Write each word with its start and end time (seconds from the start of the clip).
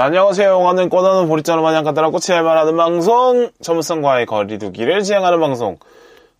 자, 0.00 0.04
안녕하세요. 0.06 0.48
영화는 0.48 0.88
꺼내는 0.88 1.28
보리자루 1.28 1.60
마냥 1.60 1.84
간단한 1.84 2.10
꽃이 2.10 2.40
말하는 2.40 2.74
방송, 2.74 3.50
전문성과의 3.60 4.24
거리두기를 4.24 5.02
지향하는 5.02 5.38
방송, 5.40 5.76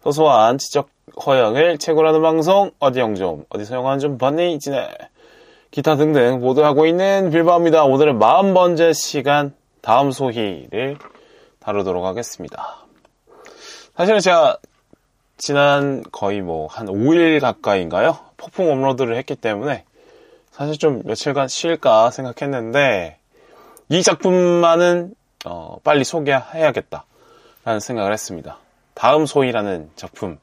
소소한 0.03 0.57
지적 0.57 0.89
허영을 1.27 1.77
채굴하는 1.77 2.23
방송, 2.23 2.71
어디 2.79 3.01
영좀, 3.01 3.45
어디서 3.51 3.75
영화는 3.75 3.99
좀 3.99 4.17
봤니? 4.17 4.61
지네. 4.61 4.89
기타 5.71 5.97
등등 5.97 6.41
모두 6.41 6.65
하고 6.65 6.87
있는 6.87 7.29
빌바입니다. 7.29 7.85
오늘은 7.85 8.19
40번째 8.19 8.95
시간 8.95 9.53
다음 9.83 10.11
소희를 10.11 10.97
다루도록 11.59 12.07
하겠습니다. 12.07 12.79
사실은 13.95 14.21
제가 14.21 14.57
지난 15.37 16.03
거의 16.11 16.41
뭐 16.41 16.67
한 16.67 16.87
5일 16.87 17.43
가까이인가요? 17.43 18.17
폭풍 18.39 18.73
업로드를 18.73 19.19
했기 19.19 19.37
때문에 19.37 19.85
사실 20.51 20.79
좀 20.79 21.03
며칠간 21.05 21.49
쉴까 21.49 22.11
생각했는데 22.11 23.20
이 23.91 24.03
작품만은 24.03 25.15
어, 25.45 25.77
빨리 25.85 26.05
소개해야겠다 26.05 27.05
라는 27.65 27.81
생각을 27.81 28.13
했습니다. 28.13 28.57
다음 28.95 29.27
소희라는 29.27 29.91
작품 29.97 30.39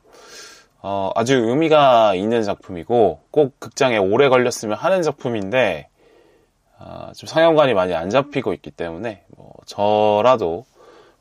어, 0.81 1.11
아주 1.15 1.35
의미가 1.35 2.13
있는 2.13 2.43
작품이고 2.43 3.21
꼭 3.31 3.59
극장에 3.59 3.97
오래 3.97 4.29
걸렸으면 4.29 4.77
하는 4.77 5.01
작품인데 5.01 5.89
어, 6.77 7.11
좀 7.15 7.27
상영관이 7.27 7.73
많이 7.73 7.95
안 7.95 8.09
잡히고 8.11 8.53
있기 8.53 8.69
때문에 8.69 9.23
뭐 9.35 9.53
저라도 9.65 10.65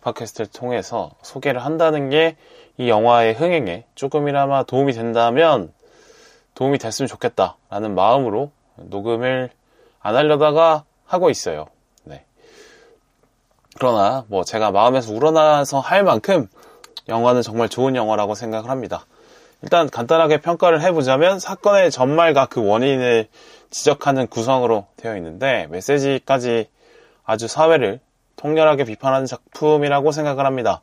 팟캐스트를 0.02 0.50
통해서 0.52 1.12
소개를 1.22 1.64
한다는 1.64 2.10
게 2.10 2.36
이 2.78 2.90
영화의 2.90 3.34
흥행에 3.34 3.84
조금이나마 3.94 4.62
도움이 4.62 4.92
된다면 4.92 5.72
도움이 6.54 6.78
됐으면 6.78 7.08
좋겠다라는 7.08 7.94
마음으로 7.94 8.50
녹음을 8.76 9.50
안 10.00 10.16
하려다가 10.16 10.84
하고 11.06 11.30
있어요. 11.30 11.66
네. 13.76 13.78
그러나 13.78 14.24
뭐 14.28 14.42
제가 14.42 14.70
마음에서 14.70 15.12
우러나서 15.12 15.80
할 15.80 16.02
만큼 16.02 16.48
영화는 17.08 17.42
정말 17.42 17.68
좋은 17.68 17.94
영화라고 17.94 18.34
생각을 18.34 18.70
합니다. 18.70 19.06
일단 19.62 19.88
간단하게 19.88 20.40
평가를 20.40 20.82
해보자면 20.82 21.38
사건의 21.38 21.90
전말과 21.90 22.46
그 22.46 22.66
원인을 22.66 23.28
지적하는 23.70 24.26
구성으로 24.28 24.86
되어 24.96 25.16
있는데 25.16 25.66
메시지까지 25.70 26.68
아주 27.24 27.48
사회를 27.48 28.00
통렬하게 28.36 28.84
비판하는 28.84 29.26
작품이라고 29.26 30.12
생각을 30.12 30.46
합니다. 30.46 30.82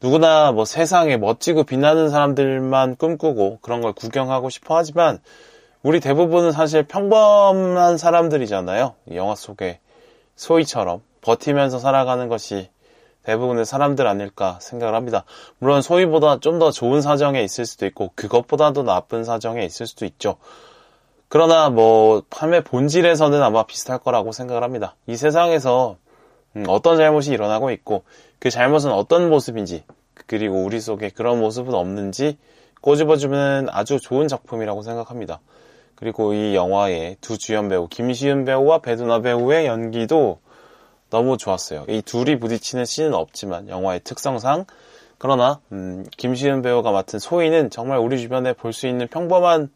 누구나 0.00 0.52
뭐 0.52 0.64
세상에 0.64 1.16
멋지고 1.16 1.64
빛나는 1.64 2.10
사람들만 2.10 2.96
꿈꾸고 2.96 3.58
그런 3.62 3.80
걸 3.80 3.92
구경하고 3.92 4.48
싶어 4.50 4.76
하지만 4.76 5.18
우리 5.82 6.00
대부분은 6.00 6.52
사실 6.52 6.82
평범한 6.82 7.98
사람들이잖아요. 7.98 8.94
영화 9.14 9.34
속의 9.34 9.78
소희처럼 10.36 11.02
버티면서 11.28 11.78
살아가는 11.78 12.28
것이 12.28 12.70
대부분의 13.24 13.66
사람들 13.66 14.06
아닐까 14.06 14.58
생각을 14.62 14.94
합니다. 14.94 15.24
물론 15.58 15.82
소희보다 15.82 16.40
좀 16.40 16.58
더 16.58 16.70
좋은 16.70 17.02
사정에 17.02 17.42
있을 17.42 17.66
수도 17.66 17.84
있고 17.84 18.12
그것보다도 18.14 18.82
나쁜 18.82 19.24
사정에 19.24 19.62
있을 19.64 19.86
수도 19.86 20.06
있죠. 20.06 20.36
그러나 21.28 21.68
뭐 21.68 22.22
삶의 22.30 22.64
본질에서는 22.64 23.42
아마 23.42 23.64
비슷할 23.64 23.98
거라고 23.98 24.32
생각을 24.32 24.62
합니다. 24.62 24.96
이 25.06 25.16
세상에서 25.16 25.96
음, 26.56 26.64
어떤 26.66 26.96
잘못이 26.96 27.30
일어나고 27.32 27.70
있고 27.72 28.04
그 28.38 28.48
잘못은 28.48 28.90
어떤 28.90 29.28
모습인지 29.28 29.84
그리고 30.26 30.64
우리 30.64 30.80
속에 30.80 31.10
그런 31.10 31.40
모습은 31.40 31.74
없는지 31.74 32.38
꼬집어주면 32.80 33.68
아주 33.70 34.00
좋은 34.00 34.28
작품이라고 34.28 34.80
생각합니다. 34.80 35.40
그리고 35.94 36.32
이 36.32 36.54
영화의 36.54 37.18
두 37.20 37.36
주연 37.36 37.68
배우 37.68 37.86
김시윤 37.88 38.46
배우와 38.46 38.78
배두나 38.78 39.20
배우의 39.20 39.66
연기도 39.66 40.38
너무 41.10 41.36
좋았어요. 41.36 41.86
이 41.88 42.02
둘이 42.02 42.38
부딪히는 42.38 42.84
씬은 42.84 43.14
없지만 43.14 43.68
영화의 43.68 44.00
특성상 44.04 44.66
그러나 45.18 45.60
음, 45.72 46.06
김시윤 46.16 46.62
배우가 46.62 46.92
맡은 46.92 47.18
소희는 47.18 47.70
정말 47.70 47.98
우리 47.98 48.18
주변에 48.20 48.52
볼 48.52 48.72
수 48.72 48.86
있는 48.86 49.08
평범한 49.08 49.70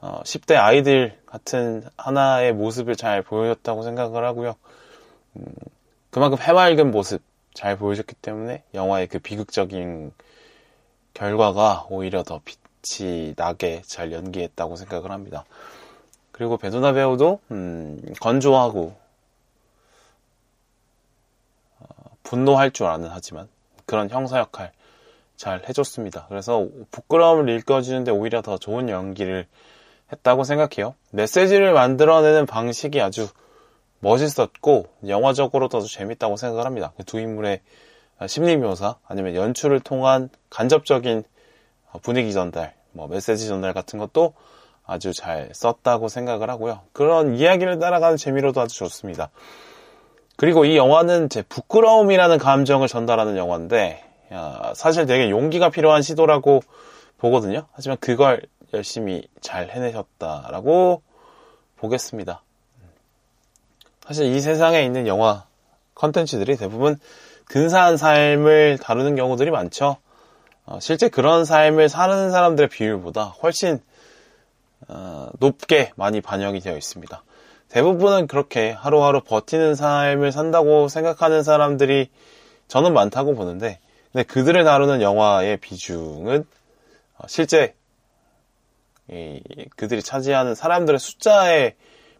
어, 0.00 0.20
10대 0.24 0.56
아이들 0.56 1.18
같은 1.26 1.84
하나의 1.96 2.52
모습을 2.54 2.96
잘 2.96 3.22
보여줬다고 3.22 3.82
생각을 3.82 4.24
하고요. 4.24 4.54
음, 5.36 5.44
그만큼 6.10 6.38
해맑은 6.40 6.90
모습 6.90 7.22
잘 7.54 7.76
보여줬기 7.76 8.14
때문에 8.16 8.64
영화의 8.74 9.06
그 9.08 9.18
비극적인 9.18 10.12
결과가 11.14 11.86
오히려 11.90 12.22
더 12.22 12.40
빛이 12.44 13.34
나게 13.36 13.82
잘 13.84 14.12
연기했다고 14.12 14.76
생각을 14.76 15.10
합니다. 15.10 15.44
그리고 16.32 16.56
베두나 16.56 16.92
배우도 16.92 17.40
음, 17.50 18.02
건조하고 18.20 18.96
어, 21.78 21.84
분노할 22.32 22.70
줄 22.70 22.86
아는 22.86 23.10
하지만 23.12 23.46
그런 23.84 24.08
형사 24.08 24.38
역할 24.38 24.72
잘 25.36 25.62
해줬습니다. 25.68 26.24
그래서 26.30 26.66
부끄러움을 26.90 27.46
일깨워주는데 27.50 28.10
오히려 28.10 28.40
더 28.40 28.56
좋은 28.56 28.88
연기를 28.88 29.46
했다고 30.10 30.44
생각해요. 30.44 30.94
메시지를 31.10 31.74
만들어내는 31.74 32.46
방식이 32.46 33.02
아주 33.02 33.28
멋있었고 34.00 34.86
영화적으로도 35.06 35.76
아주 35.76 35.92
재밌다고 35.92 36.38
생각을 36.38 36.64
합니다. 36.64 36.94
그두 36.96 37.20
인물의 37.20 37.60
심리 38.28 38.56
묘사 38.56 38.96
아니면 39.06 39.34
연출을 39.34 39.80
통한 39.80 40.30
간접적인 40.48 41.24
분위기 42.00 42.32
전달, 42.32 42.72
뭐 42.92 43.08
메시지 43.08 43.46
전달 43.46 43.74
같은 43.74 43.98
것도 43.98 44.32
아주 44.86 45.12
잘 45.12 45.50
썼다고 45.52 46.08
생각을 46.08 46.48
하고요. 46.48 46.80
그런 46.94 47.34
이야기를 47.34 47.78
따라가는 47.78 48.16
재미로도 48.16 48.58
아주 48.62 48.78
좋습니다. 48.78 49.28
그리고 50.42 50.64
이 50.64 50.76
영화는 50.76 51.28
제 51.28 51.42
부끄러움이라는 51.42 52.38
감정을 52.38 52.88
전달하는 52.88 53.36
영화인데 53.36 54.02
사실 54.74 55.06
되게 55.06 55.30
용기가 55.30 55.70
필요한 55.70 56.02
시도라고 56.02 56.64
보거든요. 57.18 57.66
하지만 57.70 57.96
그걸 58.00 58.42
열심히 58.74 59.22
잘 59.40 59.70
해내셨다라고 59.70 61.00
보겠습니다. 61.76 62.42
사실 64.04 64.34
이 64.34 64.40
세상에 64.40 64.82
있는 64.82 65.06
영화 65.06 65.44
컨텐츠들이 65.94 66.56
대부분 66.56 66.98
근사한 67.44 67.96
삶을 67.96 68.78
다루는 68.82 69.14
경우들이 69.14 69.52
많죠. 69.52 69.98
어, 70.66 70.80
실제 70.80 71.08
그런 71.08 71.44
삶을 71.44 71.88
사는 71.88 72.32
사람들의 72.32 72.68
비율보다 72.68 73.26
훨씬 73.26 73.78
어, 74.88 75.28
높게 75.38 75.92
많이 75.94 76.20
반영이 76.20 76.58
되어 76.58 76.76
있습니다. 76.76 77.22
대부분은 77.72 78.26
그렇게 78.26 78.70
하루하루 78.70 79.22
버티는 79.22 79.74
삶을 79.74 80.30
산다고 80.30 80.88
생각하는 80.88 81.42
사람들이 81.42 82.10
저는 82.68 82.92
많다고 82.92 83.34
보는데, 83.34 83.78
근데 84.12 84.24
그들을 84.24 84.62
다루는 84.62 85.00
영화의 85.00 85.56
비중은 85.56 86.44
어, 87.16 87.26
실제 87.28 87.74
그들이 89.76 90.02
차지하는 90.02 90.54
사람들의 90.54 90.98
숫자에 90.98 91.74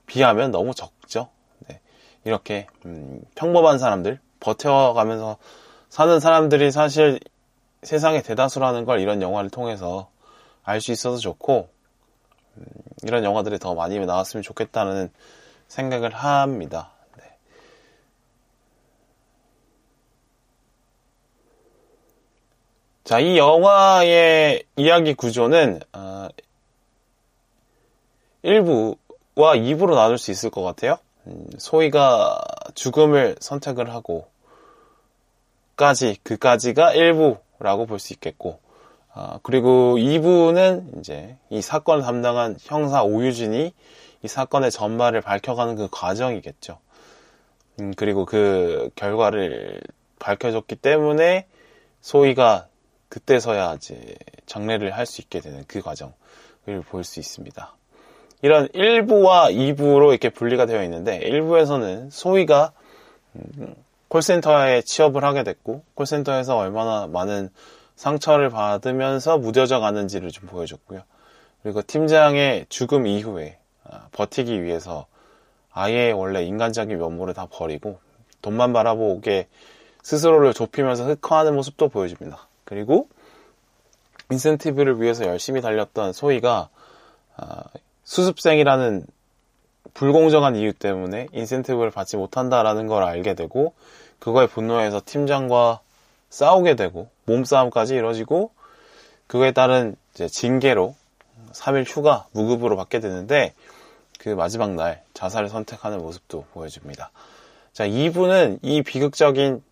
비하면 0.06 0.50
너무 0.52 0.74
적죠. 0.74 1.28
이렇게 2.24 2.66
음, 2.86 3.20
평범한 3.34 3.78
사람들 3.78 4.20
버텨가면서 4.40 5.36
사는 5.88 6.20
사람들이 6.20 6.70
사실 6.70 7.20
세상의 7.82 8.22
대다수라는 8.22 8.84
걸 8.84 9.00
이런 9.00 9.20
영화를 9.20 9.50
통해서 9.50 10.08
알 10.62 10.80
수 10.80 10.92
있어서 10.92 11.19
좋고 11.19 11.69
음, 12.56 12.64
이런 13.02 13.24
영화들이 13.24 13.58
더 13.58 13.74
많이 13.74 13.98
나왔으면 13.98 14.42
좋겠다는 14.42 15.10
생각을 15.72 16.10
합니다. 16.10 16.90
네. 17.16 17.24
자, 23.04 23.18
이 23.20 23.38
영화의 23.38 24.64
이야기 24.76 25.14
구조는 25.14 25.80
어, 25.94 26.28
1부와 28.44 28.96
2부로 29.36 29.94
나눌 29.94 30.19
수 30.19 30.30
있을 30.30 30.50
것 30.50 30.62
같아요. 30.62 30.98
음, 31.26 31.46
소희가 31.56 32.38
죽음을 32.75 33.36
선택을 33.40 33.94
하고 33.94 34.26
까지 35.76 36.18
그까지가 36.22 36.92
일부라고 36.92 37.86
볼 37.86 37.98
수 37.98 38.12
있겠고 38.12 38.60
아, 39.14 39.38
그리고 39.42 39.96
2부는 39.96 40.98
이제 40.98 41.36
이 41.48 41.62
사건을 41.62 42.02
담당한 42.02 42.56
형사 42.60 43.02
오유진이 43.02 43.72
이 44.22 44.28
사건의 44.28 44.70
전말을 44.70 45.20
밝혀가는 45.20 45.76
그 45.76 45.88
과정이겠죠. 45.90 46.78
음, 47.80 47.92
그리고 47.96 48.24
그 48.24 48.90
결과를 48.94 49.80
밝혀줬기 50.19 50.76
때문에 50.76 51.46
소희가 52.00 52.69
그때서야 53.08 53.74
이제 53.74 54.14
장례를 54.46 54.92
할 54.92 55.06
수 55.06 55.20
있게 55.20 55.40
되는 55.40 55.64
그 55.66 55.80
과정을 55.82 56.14
볼 56.88 57.04
수 57.04 57.20
있습니다. 57.20 57.74
이런 58.42 58.69
1부와 58.69 59.54
2부로 59.54 60.10
이렇게 60.10 60.28
분리가 60.30 60.66
되어 60.66 60.82
있는데 60.84 61.20
1부에서는 61.20 62.10
소희가 62.10 62.72
음, 63.36 63.75
콜센터에 64.08 64.82
취업을 64.82 65.25
하게 65.25 65.42
됐고 65.42 65.82
콜센터에서 65.94 66.56
얼마나 66.56 67.06
많은 67.06 67.50
상처를 67.96 68.50
받으면서 68.50 69.38
무뎌져 69.38 69.80
가는지를 69.80 70.30
좀 70.30 70.48
보여줬고요. 70.48 71.02
그리고 71.62 71.82
팀장의 71.82 72.66
죽음 72.68 73.06
이후에 73.06 73.58
아, 73.58 73.62
버티기 74.12 74.62
위해서 74.62 75.06
아예 75.73 76.11
원래 76.11 76.44
인간적인 76.44 76.99
면모를 76.99 77.34
다 77.34 77.46
버리고 77.50 77.99
돈만 78.43 78.73
바라보게 78.73 79.49
스스로를 80.02 80.52
좁히면서 80.52 81.05
흑화하는 81.05 81.55
모습도 81.55 81.88
보여줍니다. 81.88 82.46
그리고 82.64 83.08
인센티브를 84.31 85.00
위해서 85.00 85.26
열심히 85.26 85.61
달렸던 85.61 86.12
소희가 86.12 86.69
아, 87.37 87.62
수습생이라는 88.05 89.06
불공정한 89.94 90.56
이유 90.56 90.73
때문에 90.73 91.28
인센티브를 91.32 91.90
받지 91.90 92.17
못한다라는 92.17 92.87
걸 92.87 93.02
알게 93.02 93.35
되고 93.35 93.75
그거에 94.19 94.46
분노해서 94.46 95.02
팀장과 95.05 95.81
싸우게 96.31 96.76
되고 96.76 97.08
몸싸움까지 97.26 97.96
이뤄지고 97.96 98.50
그거에 99.26 99.52
따른 99.52 99.96
징계로 100.14 100.94
3일 101.52 101.84
휴가 101.87 102.26
무급으로 102.32 102.76
받게 102.76 103.00
되는데 103.00 103.54
그 104.19 104.31
마지막 104.31 104.75
날 104.75 105.02
자살을 105.14 105.49
선택하는 105.49 105.99
모습도 105.99 106.44
보여줍니다. 106.52 107.10
자, 107.72 107.87
2부는 107.87 108.58
이 108.62 108.82
비극적인 108.82 109.62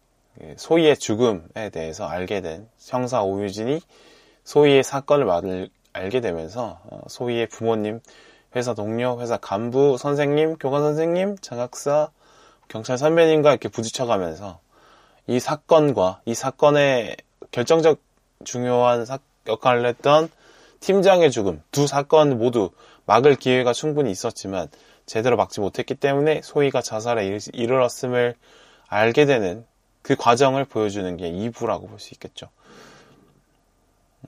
소희의 0.57 0.97
죽음에 0.97 1.71
대해서 1.71 2.07
알게 2.07 2.41
된 2.41 2.69
형사 2.79 3.23
오유진이 3.23 3.81
소희의 4.45 4.83
사건을 4.83 5.25
말, 5.25 5.69
알게 5.93 6.21
되면서 6.21 6.81
어, 6.85 7.03
소희의 7.09 7.49
부모님, 7.49 8.01
회사 8.57 8.75
동료, 8.75 9.21
회사 9.21 9.37
간부, 9.37 9.97
선생님, 9.99 10.57
교관 10.57 10.83
선생님, 10.83 11.37
장학사, 11.41 12.11
경찰 12.69 12.99
선배님과 12.99 13.51
이렇게 13.51 13.69
부딪혀가면서 13.69 14.61
이 15.27 15.39
사건과 15.39 16.23
이 16.25 16.35
사건의 16.35 17.17
결정적 17.51 18.01
중요한 18.45 19.05
사, 19.05 19.19
역할을 19.47 19.87
했던 19.87 20.29
팀장의 20.81 21.31
죽음 21.31 21.63
두 21.71 21.87
사건 21.87 22.39
모두 22.39 22.71
막을 23.07 23.37
기회가 23.37 23.73
충분히 23.73 24.11
있었지만 24.11 24.69
제대로 25.07 25.37
막지 25.37 25.61
못했기 25.61 25.95
때문에 25.97 26.41
소희가 26.43 26.83
자살에 26.83 27.39
이르렀음을 27.53 28.35
알게 28.89 29.27
되는 29.27 29.65
그 30.03 30.17
과정을 30.17 30.65
보여주는 30.65 31.17
게 31.17 31.31
2부라고 31.31 31.89
볼 31.89 31.99
수 31.99 32.15
있겠죠. 32.15 32.49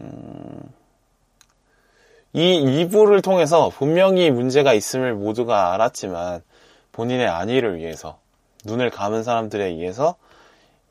음... 0.00 0.62
이 2.34 2.86
2부를 2.86 3.22
통해서 3.22 3.68
분명히 3.68 4.30
문제가 4.30 4.72
있음을 4.72 5.14
모두가 5.14 5.74
알았지만 5.74 6.42
본인의 6.92 7.28
안위를 7.28 7.76
위해서 7.76 8.18
눈을 8.64 8.90
감은 8.90 9.22
사람들에 9.22 9.64
의해서 9.66 10.16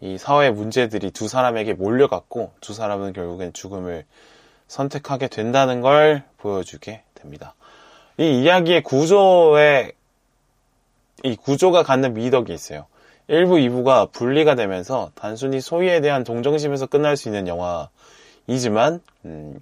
이 0.01 0.17
사회 0.17 0.51
문제들이 0.51 1.11
두 1.11 1.27
사람에게 1.27 1.73
몰려갔고 1.73 2.51
두 2.59 2.73
사람은 2.73 3.13
결국엔 3.13 3.53
죽음을 3.53 4.05
선택하게 4.71 5.27
된다는 5.27 5.81
걸 5.81 6.23
보여주게 6.37 7.03
됩니다. 7.13 7.55
이 8.17 8.41
이야기의 8.41 8.83
구조에 8.83 9.91
이 11.23 11.35
구조가 11.35 11.83
갖는 11.83 12.13
미덕이 12.13 12.53
있어요. 12.53 12.85
1부, 13.29 13.59
2부가 13.67 14.09
분리가 14.13 14.55
되면서 14.55 15.11
단순히 15.13 15.59
소희에 15.59 15.99
대한 15.99 16.23
동정심에서 16.23 16.85
끝날 16.85 17.17
수 17.17 17.27
있는 17.27 17.47
영화이지만 17.49 19.01
음, 19.25 19.59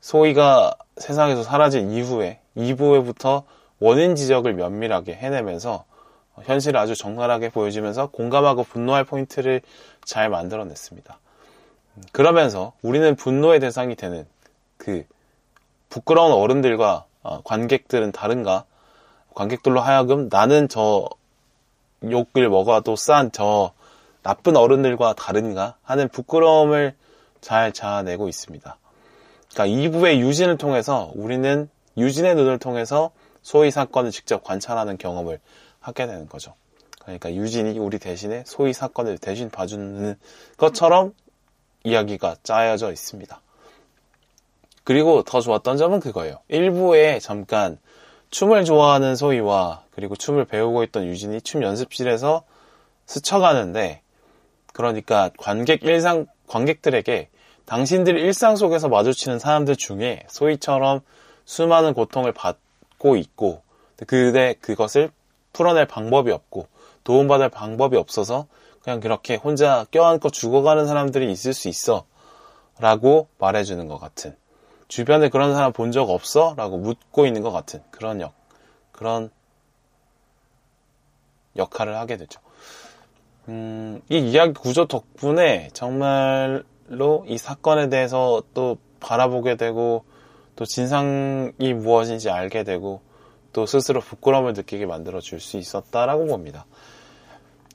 소희가 0.00 0.74
세상에서 0.96 1.44
사라진 1.44 1.92
이후에 1.92 2.40
2부에부터 2.56 3.44
원인 3.78 4.16
지적을 4.16 4.54
면밀하게 4.54 5.14
해내면서 5.14 5.84
현실을 6.42 6.78
아주 6.80 6.96
적나라하게 6.96 7.50
보여주면서 7.50 8.08
공감하고 8.08 8.64
분노할 8.64 9.04
포인트를 9.04 9.60
잘 10.04 10.28
만들어냈습니다. 10.28 11.18
그러면서 12.12 12.72
우리는 12.82 13.14
분노의 13.16 13.60
대상이 13.60 13.94
되는 13.96 14.26
그 14.76 15.04
부끄러운 15.88 16.32
어른들과 16.32 17.04
어, 17.22 17.42
관객들은 17.42 18.12
다른가? 18.12 18.64
관객들로 19.34 19.80
하여금 19.80 20.28
나는 20.30 20.68
저 20.68 21.08
욕을 22.02 22.48
먹어도 22.48 22.96
싼 22.96 23.30
저 23.32 23.72
나쁜 24.22 24.56
어른들과 24.56 25.14
다른가? 25.14 25.76
하는 25.82 26.08
부끄러움을 26.08 26.94
잘 27.40 27.72
자아내고 27.72 28.28
있습니다. 28.28 28.78
그러니까 29.52 29.98
2부의 29.98 30.18
유진을 30.20 30.56
통해서 30.56 31.12
우리는 31.14 31.68
유진의 31.96 32.34
눈을 32.36 32.58
통해서 32.58 33.10
소위 33.42 33.70
사건을 33.70 34.10
직접 34.10 34.42
관찰하는 34.42 34.96
경험을 34.96 35.40
하게 35.80 36.06
되는 36.06 36.28
거죠. 36.28 36.54
그러니까 37.00 37.34
유진이 37.34 37.78
우리 37.78 37.98
대신에 37.98 38.44
소위 38.46 38.72
사건을 38.72 39.18
대신 39.18 39.50
봐주는 39.50 40.16
것처럼 40.56 41.12
이야기가 41.84 42.36
짜여져 42.42 42.92
있습니다. 42.92 43.40
그리고 44.84 45.22
더 45.22 45.40
좋았던 45.40 45.76
점은 45.76 46.00
그거예요. 46.00 46.38
일부에 46.48 47.18
잠깐 47.20 47.78
춤을 48.30 48.64
좋아하는 48.64 49.14
소희와 49.14 49.84
그리고 49.94 50.16
춤을 50.16 50.46
배우고 50.46 50.82
있던 50.84 51.06
유진이 51.06 51.42
춤 51.42 51.62
연습실에서 51.62 52.42
스쳐가는데 53.06 54.00
그러니까 54.72 55.30
관객 55.36 55.84
일상 55.84 56.26
관객들에게 56.46 57.28
당신들 57.66 58.18
일상 58.18 58.56
속에서 58.56 58.88
마주치는 58.88 59.38
사람들 59.38 59.76
중에 59.76 60.24
소희처럼 60.28 61.00
수많은 61.44 61.94
고통을 61.94 62.32
받고 62.32 63.16
있고 63.16 63.62
그대 64.06 64.54
그것을 64.60 65.10
풀어낼 65.52 65.86
방법이 65.86 66.30
없고 66.32 66.66
도움받을 67.04 67.50
방법이 67.50 67.96
없어서 67.96 68.46
그냥 68.82 69.00
그렇게 69.00 69.36
혼자 69.36 69.86
껴안고 69.90 70.30
죽어가는 70.30 70.86
사람들이 70.86 71.30
있을 71.30 71.52
수 71.54 71.68
있어 71.68 72.04
라고 72.78 73.28
말해주는 73.38 73.86
것 73.88 73.98
같은 73.98 74.36
주변에 74.88 75.28
그런 75.28 75.54
사람 75.54 75.72
본 75.72 75.92
적 75.92 76.10
없어? 76.10 76.54
라고 76.56 76.76
묻고 76.78 77.26
있는 77.26 77.42
것 77.42 77.50
같은 77.52 77.82
그런 77.90 78.20
역 78.20 78.34
그런 78.92 79.30
역할을 81.56 81.96
하게 81.96 82.16
되죠. 82.16 82.40
음, 83.48 84.00
이 84.08 84.18
이야기 84.18 84.52
구조 84.52 84.86
덕분에 84.86 85.70
정말로 85.72 87.24
이 87.26 87.38
사건에 87.38 87.88
대해서 87.88 88.42
또 88.54 88.78
바라보게 89.00 89.56
되고 89.56 90.04
또 90.56 90.64
진상이 90.64 91.74
무엇인지 91.74 92.30
알게 92.30 92.62
되고 92.64 93.00
또 93.52 93.66
스스로 93.66 94.00
부끄러움을 94.00 94.52
느끼게 94.54 94.86
만들어 94.86 95.20
줄 95.20 95.40
수 95.40 95.56
있었다라고 95.56 96.26
봅니다. 96.26 96.66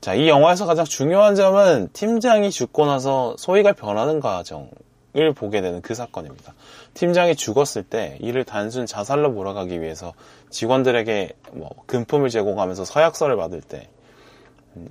자, 0.01 0.13
이 0.13 0.27
영화에서 0.27 0.65
가장 0.65 0.85
중요한 0.85 1.35
점은 1.35 1.89
팀장이 1.93 2.51
죽고 2.51 2.85
나서 2.85 3.35
소희가 3.37 3.73
변하는 3.73 4.19
과정을 4.19 5.33
보게 5.35 5.61
되는 5.61 5.81
그 5.81 5.95
사건입니다. 5.95 6.53
팀장이 6.93 7.35
죽었을 7.35 7.83
때 7.83 8.17
이를 8.21 8.43
단순 8.43 8.85
자살로 8.85 9.31
몰아가기 9.31 9.81
위해서 9.81 10.13
직원들에게 10.49 11.33
뭐 11.53 11.69
금품을 11.87 12.29
제공하면서 12.29 12.85
서약서를 12.85 13.35
받을 13.37 13.61
때 13.61 13.89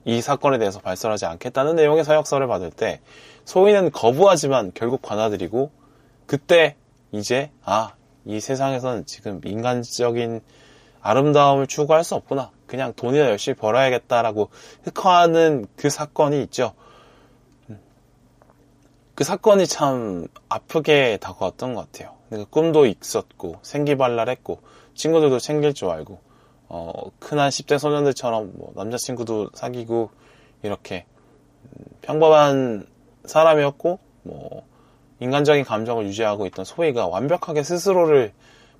이 0.04 0.21
사건에 0.21 0.59
대해서 0.59 0.80
발설하지 0.80 1.26
않겠다는 1.26 1.76
내용의 1.76 2.04
서약서를 2.04 2.47
받을 2.47 2.71
때 2.71 3.00
소희는 3.45 3.92
거부하지만 3.92 4.73
결국 4.75 5.02
받아들이고 5.02 5.71
그때 6.26 6.76
이제 7.12 7.50
아, 7.64 7.95
이 8.25 8.40
세상에서는 8.40 9.07
지금 9.07 9.40
인간적인 9.45 10.40
아름다움을 11.06 11.66
추구할 11.66 12.02
수 12.04 12.14
없구나. 12.14 12.50
그냥 12.66 12.92
돈이나 12.94 13.26
열심히 13.26 13.56
벌어야겠다라고 13.56 14.50
흑화하는 14.84 15.66
그 15.76 15.88
사건이 15.88 16.42
있죠. 16.44 16.75
그 19.14 19.25
사건이 19.25 19.66
참 19.66 20.26
아프게 20.48 21.16
다가왔던 21.20 21.75
것 21.75 21.90
같아요. 21.92 22.14
그 22.28 22.44
꿈도 22.50 22.86
있었고 22.86 23.60
생기발랄했고 23.62 24.60
친구들도 24.94 25.38
챙길 25.38 25.75
줄 25.75 25.90
알고 25.90 26.18
어, 26.68 26.92
큰한 27.20 27.50
10대 27.50 27.78
소년들처럼 27.78 28.52
뭐 28.56 28.72
남자친구도 28.75 29.50
사귀고 29.54 30.10
이렇게 30.64 31.06
평범한 32.02 32.86
사람이었고 33.25 33.98
뭐 34.25 34.66
인간적인 35.20 35.64
감정을 35.64 36.06
유지하고 36.06 36.46
있던 36.46 36.64
소희가 36.64 37.06
완벽하게 37.06 37.62
스스로를 37.62 38.32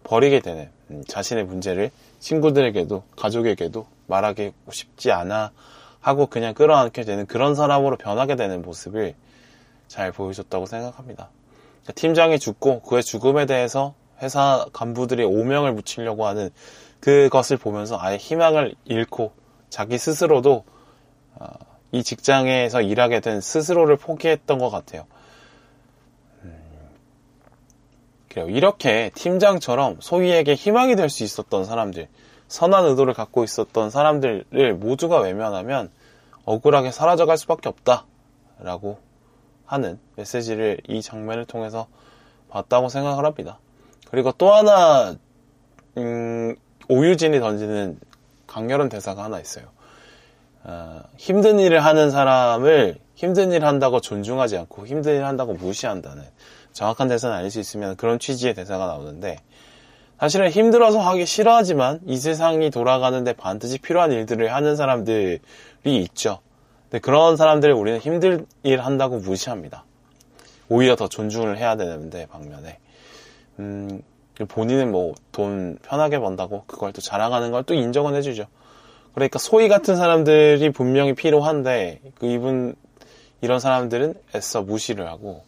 버리게 0.02 0.40
되는 0.40 0.71
음, 0.90 1.02
자신의 1.06 1.45
문제를 1.45 1.90
친구들에게도 2.26 3.04
가족에게도 3.16 3.87
말하기 4.09 4.52
쉽지 4.71 5.12
않아 5.12 5.52
하고 6.00 6.26
그냥 6.26 6.54
끌어안게 6.54 7.04
되는 7.04 7.25
그런 7.26 7.54
사람으로 7.54 7.97
변하게 7.97 8.35
되는 8.35 8.62
모습을 8.62 9.14
잘 9.87 10.11
보여줬다고 10.11 10.66
생각합니다. 10.66 11.28
그러니까 11.83 11.92
팀장이 11.95 12.40
죽고 12.40 12.83
그의 12.83 13.04
죽음에 13.04 13.47
대해서 13.47 13.95
회사 14.21 14.66
간부들이 14.73 15.23
오명을 15.23 15.76
붙이려고 15.76 16.26
하는 16.26 16.50
그것을 16.99 17.59
보면서 17.59 17.97
아예 18.00 18.16
희망을 18.16 18.75
잃고 18.85 19.33
자기 19.71 19.97
스스로도 19.97 20.64
어, 21.37 21.47
이 21.92 22.02
직장에서 22.02 22.83
일하게 22.83 23.21
된 23.21 23.40
스스로를 23.40 23.97
포기했던 23.97 24.59
것 24.59 24.71
같아요. 24.71 25.06
그래요. 28.37 28.50
이렇게 28.50 29.11
팀장처럼 29.14 29.97
소희에게 30.00 30.55
희망이 30.57 30.95
될 30.95 31.09
수 31.09 31.25
있었던 31.25 31.64
사람들, 31.64 32.07
선한 32.49 32.85
의도를 32.85 33.14
갖고 33.14 33.43
있었던 33.45 33.88
사람들을 33.88 34.75
모두가 34.75 35.21
외면하면 35.21 35.90
억울하게 36.45 36.93
사라져갈 36.93 37.38
수밖에 37.38 37.71
없다. 37.71 38.05
라고 38.59 38.99
하는 39.64 39.99
메시지를 40.16 40.83
이 40.87 41.00
장면을 41.00 41.47
통해서 41.47 41.87
봤다고 42.50 42.90
생각을 42.90 43.25
합니다. 43.25 43.59
그리고 44.11 44.33
또 44.33 44.52
하나, 44.52 45.14
음, 45.97 46.55
오유진이 46.90 47.40
던지는 47.40 47.99
강렬한 48.47 48.90
대사가 48.90 49.25
하나 49.25 49.40
있어요. 49.40 49.64
어, 50.62 51.00
힘든 51.16 51.59
일을 51.59 51.83
하는 51.83 52.11
사람을 52.11 52.99
힘든 53.14 53.50
일을 53.52 53.66
한다고 53.66 54.02
존중하지 54.02 54.59
않고 54.59 54.87
힘든 54.87 55.14
일을 55.14 55.25
한다고 55.25 55.55
무시한다는 55.55 56.23
정확한 56.76 57.09
대사는 57.09 57.35
아닐 57.35 57.50
수 57.50 57.59
있으면 57.59 57.97
그런 57.97 58.18
취지의 58.18 58.52
대사가 58.52 58.87
나오는데 58.87 59.38
사실은 60.21 60.50
힘들어서 60.50 61.00
하기 61.00 61.25
싫어하지만 61.25 62.00
이 62.06 62.18
세상이 62.18 62.71
돌아가는데 62.71 63.33
반드시 63.33 63.78
필요한 63.78 64.12
일들을 64.12 64.52
하는 64.52 64.76
사람들이 64.76 65.40
있죠. 65.85 66.40
근데 66.85 66.99
그런 67.00 67.38
사람들을 67.38 67.75
우리는 67.75 67.99
힘든 67.99 68.47
일 68.62 68.80
한다고 68.80 69.16
무시합니다. 69.16 69.85
오히려 70.68 70.97
더 70.97 71.09
존중을 71.09 71.56
해야 71.56 71.76
되는데 71.76 72.26
방면에 72.26 72.78
음, 73.59 74.02
본인은 74.47 74.90
뭐 74.90 75.14
돈 75.33 75.78
편하게 75.83 76.18
번다고 76.18 76.64
그걸 76.66 76.92
또 76.92 77.00
자랑하는 77.00 77.52
걸 77.52 77.62
또 77.62 77.73
인정은 77.73 78.14
해주죠. 78.16 78.47
그러니까 79.14 79.38
소위 79.38 79.68
같은 79.68 79.97
사람들이 79.97 80.71
분명히 80.73 81.14
필요한데 81.14 82.00
그 82.18 82.26
이분 82.26 82.75
이런 83.40 83.61
사람들은 83.61 84.12
애써 84.35 84.61
무시를 84.61 85.09
하고 85.09 85.46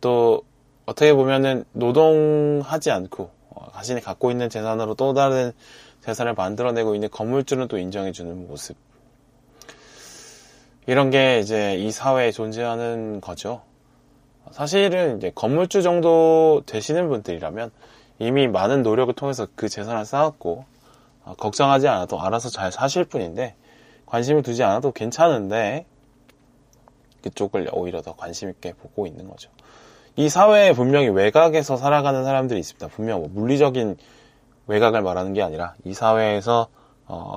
또 0.00 0.42
어떻게 0.86 1.12
보면은 1.12 1.64
노동하지 1.72 2.90
않고 2.90 3.30
어, 3.50 3.70
자신이 3.72 4.00
갖고 4.00 4.30
있는 4.30 4.48
재산으로 4.48 4.94
또 4.94 5.14
다른 5.14 5.52
재산을 6.00 6.34
만들어내고 6.34 6.94
있는 6.94 7.10
건물주는 7.10 7.68
또 7.68 7.78
인정해주는 7.78 8.48
모습. 8.48 8.76
이런 10.86 11.10
게 11.10 11.38
이제 11.40 11.76
이 11.76 11.90
사회에 11.90 12.32
존재하는 12.32 13.20
거죠. 13.20 13.62
사실은 14.50 15.18
이제 15.18 15.30
건물주 15.34 15.82
정도 15.82 16.62
되시는 16.66 17.08
분들이라면 17.08 17.70
이미 18.18 18.48
많은 18.48 18.82
노력을 18.82 19.12
통해서 19.14 19.46
그 19.54 19.68
재산을 19.68 20.04
쌓았고 20.04 20.64
어, 21.24 21.34
걱정하지 21.36 21.88
않아도 21.88 22.20
알아서 22.20 22.48
잘 22.48 22.72
사실 22.72 23.04
뿐인데 23.04 23.54
관심을 24.06 24.42
두지 24.42 24.62
않아도 24.64 24.92
괜찮은데 24.92 25.86
그쪽을 27.22 27.68
오히려 27.72 28.02
더 28.02 28.16
관심 28.16 28.50
있게 28.50 28.72
보고 28.72 29.06
있는 29.06 29.28
거죠. 29.28 29.50
이 30.16 30.28
사회에 30.28 30.72
분명히 30.72 31.08
외곽에서 31.08 31.76
살아가는 31.76 32.24
사람들이 32.24 32.60
있습니다. 32.60 32.88
분명 32.88 33.20
뭐 33.20 33.30
물리적인 33.32 33.96
외곽을 34.66 35.02
말하는 35.02 35.32
게 35.32 35.42
아니라 35.42 35.74
이 35.84 35.94
사회에서 35.94 36.68
어, 37.06 37.36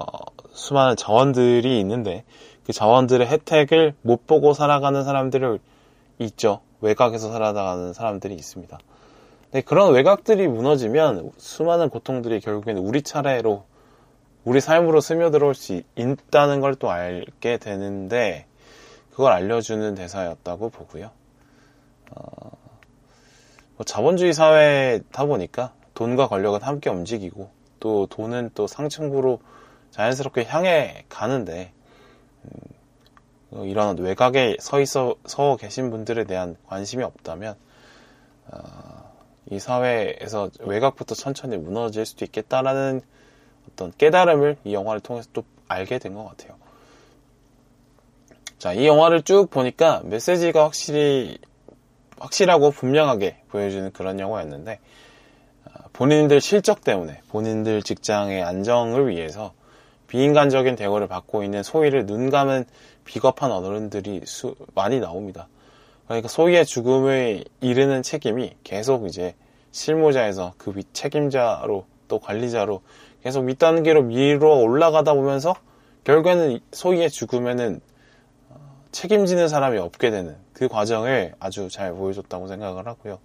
수많은 0.52 0.96
자원들이 0.96 1.80
있는데 1.80 2.24
그 2.66 2.74
자원들의 2.74 3.28
혜택을 3.28 3.96
못 4.02 4.28
보고 4.28 4.54
살아가는 4.54 5.04
사람들을 5.04 5.60
있죠. 6.20 6.62
외곽에서 6.82 7.32
살아가는 7.32 7.94
사람들이 7.94 8.36
있습니다. 8.36 8.78
근데 9.52 9.62
그런 9.62 9.94
외곽들이 9.94 10.48
무너지면 10.48 11.32
수많은 11.38 11.90
고통들이 11.90 12.40
결국에는 12.40 12.82
우리 12.82 13.02
차례로 13.02 13.64
우리 14.44 14.60
삶으로 14.60 15.00
스며들어올 15.00 15.56
수 15.56 15.82
있다는 15.96 16.60
걸 16.60 16.76
또 16.76 16.92
알게 16.92 17.58
되는데 17.58 18.46
그걸 19.12 19.32
알려주는 19.32 19.96
대사였다고 19.96 20.70
보고요. 20.70 21.12
어, 22.12 22.24
뭐 22.42 22.63
자본주의 23.86 24.34
사회다 24.34 25.26
보니까 25.26 25.74
돈과 25.94 26.28
권력은 26.28 26.62
함께 26.62 26.90
움직이고 26.90 27.50
또 27.80 28.08
돈은 28.08 28.52
또 28.56 28.68
상층부로 28.68 29.40
자연스럽게 29.92 30.46
향해 30.46 31.06
가는데 31.10 31.72
음, 33.52 33.64
이런 33.66 33.98
외곽에 33.98 34.58
서 34.60 34.80
있어 34.80 35.16
서 35.26 35.58
계신 35.58 35.90
분들에 35.92 36.24
대한 36.26 36.56
관심이 36.68 37.04
없다면 37.04 37.56
어, 38.48 39.14
이 39.52 39.60
사회에서 39.60 40.50
외곽부터 40.60 41.16
천천히 41.16 41.58
무너질 41.58 42.06
수도 42.06 42.26
있겠다라는 42.26 43.02
어떤 43.70 43.92
깨달음을 43.98 44.58
이 44.64 44.74
영화를 44.74 45.02
통해서 45.02 45.30
또 45.34 45.44
알게 45.68 46.00
된 46.00 46.14
것 46.16 46.26
같아요. 46.26 46.56
자, 48.58 48.74
이 48.74 48.88
영화를 48.88 49.24
쭉 49.24 49.50
보니까 49.50 50.02
메시지가 50.06 50.64
확실히 50.64 51.38
확실하고 52.24 52.72
분명하게 52.72 53.38
보여주는 53.50 53.92
그런 53.92 54.20
영화였는데 54.20 54.80
어, 55.66 55.72
본인들 55.92 56.40
실적 56.40 56.84
때문에 56.84 57.22
본인들 57.30 57.84
직장의 57.84 58.44
안정을 58.44 59.10
위해서 59.10 59.54
비인간적인 60.08 60.76
대우를 60.76 61.08
받고 61.08 61.44
있는 61.44 61.64
소위를 61.64 62.06
눈 62.06 62.30
감은 62.30 62.66
비겁한 63.04 63.52
어른들이 63.52 64.22
수, 64.26 64.56
많이 64.74 65.00
나옵니다. 65.00 65.48
그러니까 66.06 66.28
소위의 66.28 66.66
죽음을 66.66 67.44
이르는 67.62 68.04
책임이 68.04 68.56
계속 68.64 69.08
이제 69.08 69.36
실무자에서 69.72 70.54
그 70.58 70.74
책임자로 70.94 71.86
또 72.08 72.20
관리자로 72.20 72.82
계속 73.24 73.46
윗단계로 73.46 74.04
밀어 74.04 74.56
올라가다 74.56 75.14
보면서 75.14 75.56
결국에는 76.04 76.60
소위의 76.72 77.10
죽음에는 77.10 77.82
어, 78.50 78.56
책임지는 78.92 79.48
사람이 79.48 79.78
없게 79.80 80.12
되는 80.12 80.43
그 80.54 80.68
과정을 80.68 81.34
아주 81.40 81.70
잘 81.70 81.94
보여줬다고 81.94 82.48
생각을 82.48 82.88
하고요. 82.88 83.20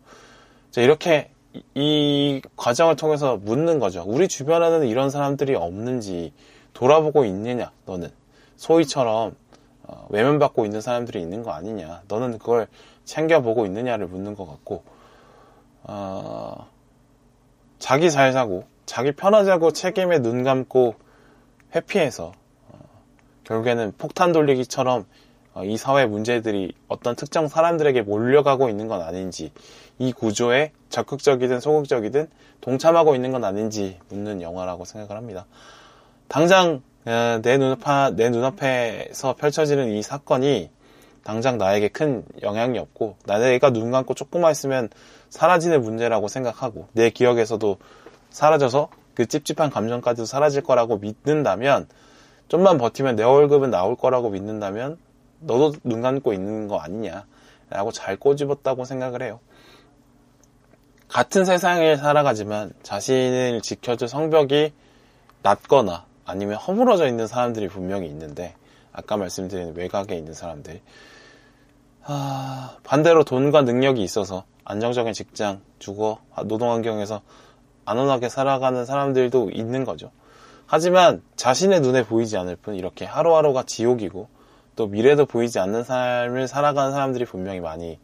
이렇게 0.77 1.31
이 1.75 2.43
과정을 2.57 2.97
통해서 2.97 3.37
묻는 3.37 3.79
거죠. 3.79 4.05
우리 4.07 4.29
주변에는 4.29 4.87
이런 4.87 5.11
사람들이 5.11 5.55
없는지 5.55 6.33
돌아보고 6.73 7.25
있느냐, 7.25 7.73
너는. 7.87 8.11
소위처럼 8.57 9.35
어, 9.89 10.07
외면받고 10.11 10.65
있는 10.67 10.81
사람들이 10.81 11.21
있는 11.21 11.43
거 11.43 11.53
아니냐. 11.53 12.03
너는 12.09 12.39
그걸 12.39 12.69
챙겨보고 13.05 13.65
있느냐를 13.67 14.07
묻는 14.07 14.35
것 14.35 14.47
같고, 14.47 14.85
어, 15.85 16.69
자기 17.79 18.11
잘 18.11 18.33
사고, 18.33 18.65
자기 18.85 19.13
편하자고 19.13 19.73
책임에 19.73 20.19
눈 20.19 20.45
감고 20.45 20.95
회피해서, 21.75 22.33
어, 22.69 22.79
결국에는 23.45 23.95
폭탄 23.97 24.33
돌리기처럼 24.33 25.01
어, 25.01 25.05
이 25.65 25.77
사회 25.77 26.07
문제들이 26.07 26.73
어떤 26.88 27.17
특정 27.17 27.49
사람들에게 27.49 28.03
몰려가고 28.03 28.69
있는 28.69 28.88
건 28.88 29.03
아닌지, 29.03 29.53
이 29.99 30.12
구조에 30.12 30.73
적극적이든 30.91 31.61
소극적이든 31.61 32.29
동참하고 32.61 33.15
있는 33.15 33.33
건 33.33 33.45
아닌지 33.45 33.99
묻는 34.09 34.43
영화라고 34.43 34.85
생각을 34.85 35.17
합니다. 35.17 35.47
당장 36.29 36.83
어, 37.07 37.41
내 37.43 37.57
눈앞 37.57 38.15
내 38.15 38.29
눈앞에서 38.31 39.35
펼쳐지는 39.37 39.93
이 39.93 40.03
사건이 40.03 40.71
당장 41.25 41.59
나에게 41.59 41.88
큰 41.88 42.25
영향이 42.43 42.79
없고 42.79 43.17
나내가 43.25 43.71
눈 43.71 43.91
감고 43.91 44.15
조금만 44.15 44.53
있으면 44.53 44.88
사라지는 45.31 45.83
문제라고 45.83 46.29
생각하고 46.29 46.88
내 46.93 47.11
기억에서도 47.11 47.79
사라져서 48.31 48.88
그 49.15 49.27
찝찝한 49.27 49.71
감정까지도 49.71 50.27
사라질 50.27 50.62
거라고 50.62 50.99
믿는다면 50.99 51.88
좀만 52.49 52.79
버티면 52.79 53.17
내 53.17 53.25
월급은 53.25 53.71
나올 53.71 53.97
거라고 53.97 54.31
믿는다면 54.31 54.97
너도 55.40 55.75
눈 55.85 56.02
감고 56.02 56.33
있는 56.33 56.68
거 56.68 56.78
아니냐라고 56.78 57.92
잘 57.92 58.16
꼬집었다고 58.16 58.85
생각을 58.85 59.23
해요. 59.23 59.40
같은 61.09 61.45
세상에 61.45 61.97
살아가지만 61.97 62.73
자신을 62.83 63.62
지켜줄 63.62 64.09
성벽이 64.09 64.73
낮거나 65.42 66.04
아니면 66.25 66.57
허물어져 66.57 67.09
있는 67.09 67.26
사람들이 67.26 67.68
분명히 67.68 68.09
있는데 68.09 68.54
아까 68.92 69.16
말씀드린 69.16 69.75
외곽에 69.75 70.16
있는 70.16 70.35
사람들 70.35 70.80
아, 72.04 72.76
반대로 72.85 73.25
돈과 73.25 73.62
능력이 73.62 74.02
있어서 74.02 74.45
안정적인 74.64 75.12
직장, 75.14 75.62
주거, 75.78 76.18
노동 76.45 76.71
환경에서 76.73 77.23
안온하게 77.85 78.28
살아가는 78.28 78.85
사람들도 78.85 79.50
있는 79.50 79.85
거죠. 79.85 80.11
하지만 80.66 81.23
자신의 81.37 81.80
눈에 81.80 82.04
보이지 82.04 82.37
않을 82.37 82.57
뿐 82.57 82.75
이렇게 82.75 83.07
하루하루가 83.07 83.62
지옥이고 83.62 84.28
또 84.79 84.87
미래도 84.87 85.27
보이지 85.27 85.59
않는 85.59 85.83
삶을 85.83 86.47
살아가는 86.47 86.93
사람들이 86.93 87.25
분명히 87.25 87.59
많이 87.59 87.99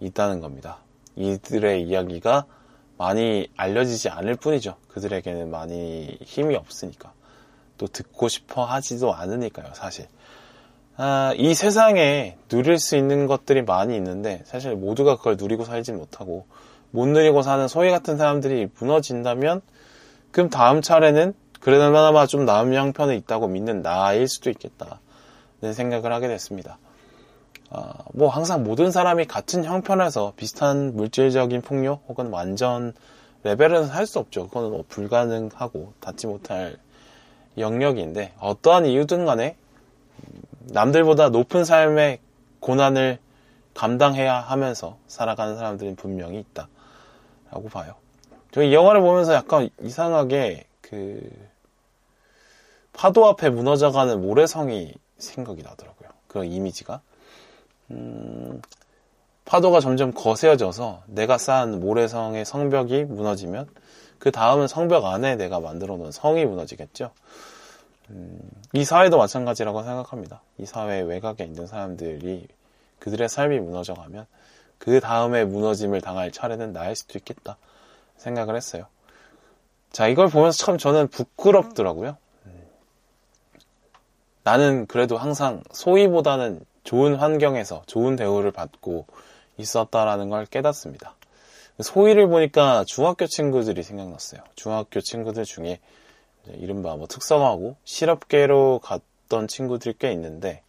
있다는 0.00 0.40
겁니다. 0.40 0.76
이들의 1.16 1.84
이야기가 1.84 2.44
많이 2.98 3.48
알려지지 3.56 4.10
않을 4.10 4.34
뿐이죠. 4.34 4.76
그들에게는 4.88 5.50
많이 5.50 6.18
힘이 6.20 6.56
없으니까. 6.56 7.14
또 7.78 7.86
듣고 7.86 8.28
싶어 8.28 8.66
하지도 8.66 9.14
않으니까요, 9.14 9.68
사실. 9.72 10.08
아, 10.98 11.32
이 11.38 11.54
세상에 11.54 12.36
누릴 12.48 12.78
수 12.78 12.96
있는 12.98 13.26
것들이 13.26 13.62
많이 13.62 13.96
있는데, 13.96 14.42
사실 14.44 14.76
모두가 14.76 15.16
그걸 15.16 15.38
누리고 15.38 15.64
살지 15.64 15.92
못하고, 15.92 16.44
못 16.90 17.08
누리고 17.08 17.40
사는 17.40 17.66
소위 17.66 17.90
같은 17.90 18.18
사람들이 18.18 18.68
무너진다면, 18.78 19.62
그럼 20.32 20.50
다음 20.50 20.82
차례는 20.82 21.32
그래나마 21.60 22.26
좀 22.26 22.44
나은 22.44 22.74
형편에 22.74 23.16
있다고 23.16 23.48
믿는 23.48 23.80
나일 23.80 24.28
수도 24.28 24.50
있겠다. 24.50 25.00
는 25.62 25.72
생각을 25.74 26.12
하게 26.12 26.28
됐습니다. 26.28 26.78
어, 27.70 27.92
뭐 28.14 28.28
항상 28.28 28.64
모든 28.64 28.90
사람이 28.90 29.26
같은 29.26 29.64
형편에서 29.64 30.32
비슷한 30.36 30.94
물질적인 30.96 31.60
풍요 31.62 32.00
혹은 32.08 32.28
완전 32.30 32.94
레벨은 33.42 33.84
할 33.84 34.06
수 34.06 34.18
없죠. 34.18 34.48
그거는 34.48 34.70
뭐 34.70 34.84
불가능하고 34.88 35.92
닿지 36.00 36.26
못할 36.26 36.78
영역인데 37.58 38.32
어떠한 38.38 38.86
이유든 38.86 39.24
간에 39.24 39.56
남들보다 40.62 41.28
높은 41.30 41.64
삶의 41.64 42.20
고난을 42.60 43.18
감당해야 43.74 44.40
하면서 44.40 44.96
살아가는 45.06 45.56
사람들은 45.56 45.96
분명히 45.96 46.38
있다 46.40 46.68
라고 47.50 47.68
봐요. 47.68 47.94
저 48.52 48.62
이 48.62 48.74
영화를 48.74 49.00
보면서 49.00 49.32
약간 49.34 49.68
이상하게 49.80 50.64
그 50.80 51.30
파도 52.92 53.26
앞에 53.28 53.50
무너져가는 53.50 54.20
모래성이 54.20 54.94
생각이 55.20 55.62
나더라고요. 55.62 56.08
그 56.28 56.44
이미지가. 56.44 57.00
음, 57.90 58.60
파도가 59.44 59.80
점점 59.80 60.12
거세져서 60.12 61.02
내가 61.06 61.38
쌓은 61.38 61.80
모래성의 61.80 62.44
성벽이 62.44 63.04
무너지면 63.04 63.68
그 64.18 64.30
다음은 64.30 64.68
성벽 64.68 65.04
안에 65.06 65.36
내가 65.36 65.60
만들어 65.60 65.96
놓은 65.96 66.12
성이 66.12 66.44
무너지겠죠. 66.44 67.10
음, 68.10 68.38
이 68.72 68.84
사회도 68.84 69.18
마찬가지라고 69.18 69.82
생각합니다. 69.82 70.42
이 70.58 70.66
사회 70.66 71.00
외곽에 71.00 71.44
있는 71.44 71.66
사람들이 71.66 72.46
그들의 72.98 73.28
삶이 73.28 73.58
무너져가면 73.60 74.26
그 74.78 75.00
다음에 75.00 75.44
무너짐을 75.44 76.00
당할 76.00 76.30
차례는 76.30 76.72
나일 76.72 76.94
수도 76.94 77.18
있겠다 77.18 77.56
생각을 78.16 78.56
했어요. 78.56 78.86
자, 79.90 80.06
이걸 80.06 80.28
보면서 80.28 80.64
참 80.64 80.78
저는 80.78 81.08
부끄럽더라고요. 81.08 82.16
나는 84.50 84.86
그래도 84.86 85.16
항상 85.16 85.62
소위보다는 85.70 86.58
좋은 86.82 87.14
환경에서 87.14 87.84
좋은 87.86 88.16
대우를 88.16 88.50
받고 88.50 89.06
있었다라는 89.58 90.28
걸 90.28 90.44
깨닫습니다. 90.44 91.14
소위를 91.78 92.26
보니까 92.26 92.82
중학교 92.84 93.28
친구들이 93.28 93.84
생각났어요. 93.84 94.40
중학교 94.56 95.00
친구들 95.00 95.44
중에 95.44 95.78
이른바 96.54 96.96
뭐 96.96 97.06
특성화고 97.06 97.76
실업계로 97.84 98.80
갔던 98.82 99.46
친구들이 99.46 99.94
꽤 100.00 100.10
있는데 100.14 100.62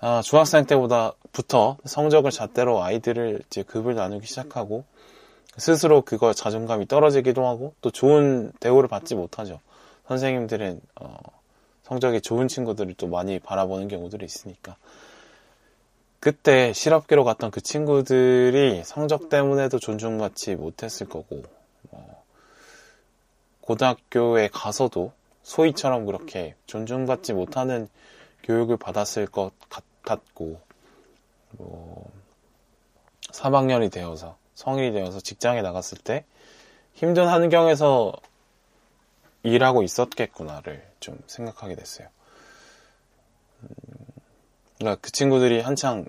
아, 0.00 0.20
중학생 0.24 0.66
때보다부터 0.66 1.76
성적을 1.84 2.32
잣대로 2.32 2.82
아이들을 2.82 3.42
이제 3.46 3.62
급을 3.62 3.94
나누기 3.94 4.26
시작하고 4.26 4.82
스스로 5.56 6.02
그거 6.02 6.32
자존감이 6.32 6.88
떨어지기도 6.88 7.46
하고 7.46 7.74
또 7.80 7.92
좋은 7.92 8.50
대우를 8.58 8.88
받지 8.88 9.14
못하죠. 9.14 9.60
선생님들은 10.08 10.80
어, 11.00 11.35
성적이 11.86 12.20
좋은 12.20 12.48
친구들을 12.48 12.94
또 12.94 13.06
많이 13.06 13.38
바라보는 13.38 13.86
경우들이 13.86 14.24
있으니까. 14.24 14.76
그때 16.18 16.72
실업계로 16.72 17.22
갔던 17.22 17.52
그 17.52 17.60
친구들이 17.60 18.82
성적 18.84 19.28
때문에도 19.28 19.78
존중받지 19.78 20.56
못했을 20.56 21.08
거고 21.08 21.44
어, 21.92 22.24
고등학교에 23.60 24.48
가서도 24.52 25.12
소희처럼 25.44 26.06
그렇게 26.06 26.56
존중받지 26.66 27.34
못하는 27.34 27.88
교육을 28.42 28.78
받았을 28.78 29.26
것 29.26 29.52
같았고 29.68 30.60
뭐 31.52 32.10
3학년이 33.30 33.92
되어서 33.92 34.36
성인이 34.56 34.90
되어서 34.90 35.20
직장에 35.20 35.62
나갔을 35.62 35.98
때 35.98 36.24
힘든 36.94 37.28
환경에서 37.28 38.12
일하고 39.44 39.84
있었겠구나를 39.84 40.95
좀 41.06 41.22
생각하게 41.28 41.76
됐어요. 41.76 42.08
음, 43.62 43.68
그러니까 44.76 45.00
그 45.00 45.12
친구들이 45.12 45.60
한창 45.60 46.04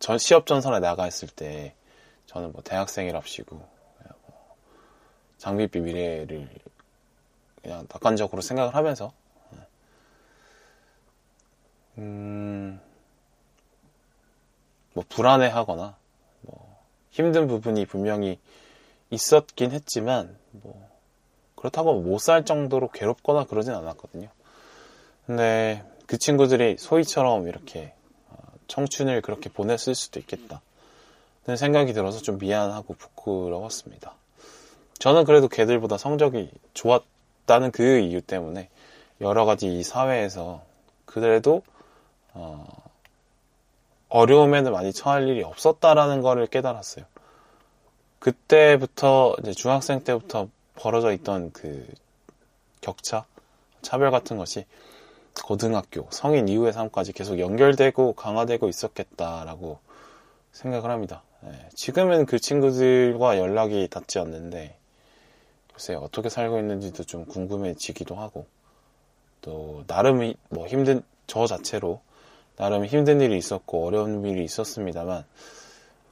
전 0.00 0.18
시업 0.18 0.46
전선에 0.46 0.80
나가 0.80 1.06
있을 1.06 1.28
때 1.28 1.76
저는 2.26 2.50
뭐 2.50 2.62
대학생이랍시고 2.64 3.54
뭐 3.54 4.56
장비비 5.38 5.78
미래를 5.78 6.48
그냥 7.62 7.86
낙관적으로 7.88 8.42
생각을 8.42 8.74
하면서 8.74 9.12
음, 11.98 12.80
뭐 14.94 15.04
불안해하거나 15.08 15.96
뭐 16.40 16.84
힘든 17.10 17.46
부분이 17.46 17.86
분명히 17.86 18.40
있었긴 19.10 19.70
했지만 19.70 20.36
뭐 20.50 20.93
그렇다고 21.64 21.94
못 22.00 22.18
살 22.18 22.44
정도로 22.44 22.88
괴롭거나 22.88 23.44
그러진 23.44 23.72
않았거든요. 23.72 24.28
근데 25.26 25.82
그 26.06 26.18
친구들이 26.18 26.76
소희처럼 26.78 27.48
이렇게 27.48 27.94
어, 28.28 28.36
청춘을 28.68 29.22
그렇게 29.22 29.48
보냈을 29.48 29.94
수도 29.94 30.20
있겠다. 30.20 30.60
는 31.46 31.56
생각이 31.56 31.94
들어서 31.94 32.20
좀 32.20 32.38
미안하고 32.38 32.94
부끄러웠습니다. 32.94 34.14
저는 34.98 35.24
그래도 35.24 35.48
걔들보다 35.48 35.96
성적이 35.96 36.50
좋았다는 36.74 37.70
그 37.70 37.98
이유 37.98 38.20
때문에 38.20 38.68
여러 39.22 39.46
가지 39.46 39.78
이 39.78 39.82
사회에서 39.82 40.62
그래도 41.06 41.62
어, 42.34 42.66
어려움에는 44.10 44.70
많이 44.70 44.92
처할 44.92 45.28
일이 45.28 45.42
없었다라는 45.42 46.20
거를 46.20 46.46
깨달았어요. 46.46 47.06
그때부터 48.18 49.36
이제 49.40 49.52
중학생 49.52 50.04
때부터 50.04 50.48
벌어져 50.76 51.12
있던 51.12 51.52
그 51.52 51.86
격차, 52.80 53.24
차별 53.82 54.10
같은 54.10 54.36
것이 54.36 54.66
고등학교, 55.44 56.06
성인 56.10 56.48
이후의 56.48 56.72
삶까지 56.72 57.12
계속 57.12 57.38
연결되고 57.38 58.12
강화되고 58.12 58.68
있었겠다라고 58.68 59.78
생각을 60.52 60.90
합니다. 60.90 61.22
네, 61.40 61.68
지금은 61.74 62.26
그 62.26 62.38
친구들과 62.38 63.38
연락이 63.38 63.88
닿지 63.88 64.18
않는데 64.18 64.76
글쎄 65.72 65.94
어떻게 65.94 66.28
살고 66.28 66.58
있는지도 66.58 67.04
좀 67.04 67.26
궁금해지기도 67.26 68.14
하고 68.14 68.46
또 69.40 69.84
나름 69.86 70.32
뭐 70.48 70.66
힘든 70.66 71.02
저 71.26 71.46
자체로 71.46 72.00
나름 72.56 72.86
힘든 72.86 73.20
일이 73.20 73.36
있었고 73.36 73.86
어려운 73.86 74.24
일이 74.24 74.44
있었습니다만 74.44 75.24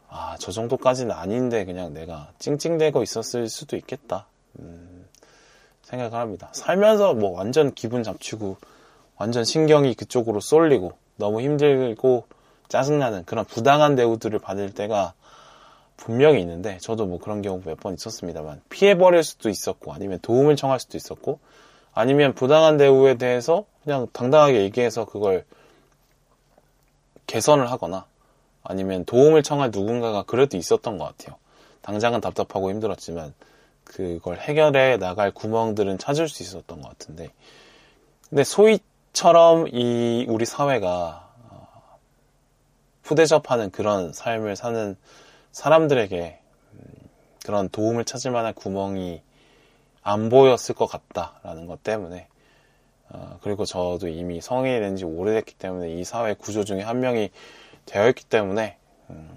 아, 0.08 0.36
저 0.38 0.52
정도까지는 0.52 1.12
아닌데 1.12 1.64
그냥 1.64 1.94
내가 1.94 2.32
찡찡대고 2.38 3.02
있었을 3.02 3.48
수도 3.48 3.76
있겠다. 3.76 4.26
음, 4.58 5.06
생각을 5.82 6.18
합니다. 6.18 6.48
살면서 6.52 7.14
뭐 7.14 7.30
완전 7.30 7.74
기분 7.74 8.02
잡치고 8.02 8.56
완전 9.16 9.44
신경이 9.44 9.94
그쪽으로 9.94 10.40
쏠리고 10.40 10.92
너무 11.16 11.40
힘들고 11.40 12.24
짜증나는 12.68 13.24
그런 13.24 13.44
부당한 13.44 13.94
대우들을 13.94 14.38
받을 14.38 14.72
때가 14.72 15.14
분명히 15.96 16.40
있는데 16.40 16.78
저도 16.80 17.06
뭐 17.06 17.18
그런 17.18 17.42
경우 17.42 17.60
몇 17.64 17.76
번 17.78 17.94
있었습니다만 17.94 18.62
피해버릴 18.70 19.22
수도 19.22 19.48
있었고 19.50 19.92
아니면 19.92 20.18
도움을 20.22 20.56
청할 20.56 20.80
수도 20.80 20.96
있었고 20.96 21.38
아니면 21.94 22.34
부당한 22.34 22.78
대우에 22.78 23.16
대해서 23.18 23.66
그냥 23.84 24.08
당당하게 24.12 24.62
얘기해서 24.62 25.04
그걸 25.04 25.44
개선을 27.26 27.70
하거나 27.70 28.06
아니면 28.64 29.04
도움을 29.04 29.42
청할 29.42 29.70
누군가가 29.72 30.22
그래도 30.22 30.56
있었던 30.56 30.98
것 30.98 31.04
같아요. 31.04 31.36
당장은 31.82 32.20
답답하고 32.20 32.70
힘들었지만 32.70 33.34
그걸 33.84 34.38
해결해 34.38 34.96
나갈 34.96 35.30
구멍들은 35.32 35.98
찾을 35.98 36.28
수 36.28 36.42
있었던 36.42 36.80
것 36.80 36.88
같은데 36.88 37.28
근데 38.28 38.44
소위처럼 38.44 39.68
이 39.68 40.24
우리 40.28 40.44
사회가 40.46 41.30
어, 41.50 41.98
푸대접하는 43.02 43.70
그런 43.70 44.12
삶을 44.12 44.56
사는 44.56 44.96
사람들에게 45.52 46.40
음, 46.72 46.80
그런 47.44 47.68
도움을 47.68 48.04
찾을 48.04 48.30
만한 48.30 48.54
구멍이 48.54 49.22
안 50.02 50.28
보였을 50.30 50.74
것 50.74 50.86
같다라는 50.86 51.66
것 51.66 51.82
때문에 51.82 52.26
어, 53.10 53.38
그리고 53.42 53.64
저도 53.66 54.08
이미 54.08 54.40
성인이 54.40 54.80
된 54.80 54.96
지 54.96 55.04
오래됐기 55.04 55.54
때문에 55.54 55.90
이 55.92 56.04
사회 56.04 56.34
구조 56.34 56.64
중에 56.64 56.80
한 56.82 57.00
명이 57.00 57.30
되어 57.86 58.08
있기 58.08 58.24
때문에 58.24 58.78
음, 59.10 59.28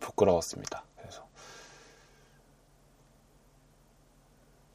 부끄러웠습니다. 0.00 0.82
그래서 0.96 1.22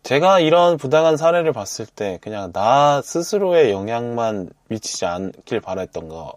제가 0.07 0.39
이런 0.39 0.77
부당한 0.77 1.17
사례를 1.17 1.51
봤을 1.51 1.85
때 1.85 2.17
그냥 2.21 2.53
나 2.53 3.01
스스로의 3.01 3.73
영향만 3.73 4.49
미치지 4.69 5.05
않길 5.05 5.59
바랬던 5.59 6.07
것 6.07 6.35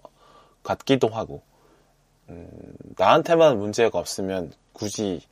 같기도 0.65 1.07
하고 1.07 1.41
음, 2.29 2.49
나한테만 2.97 3.61
문제가 3.61 4.01
없으면 4.01 4.53
굳이 4.73 5.23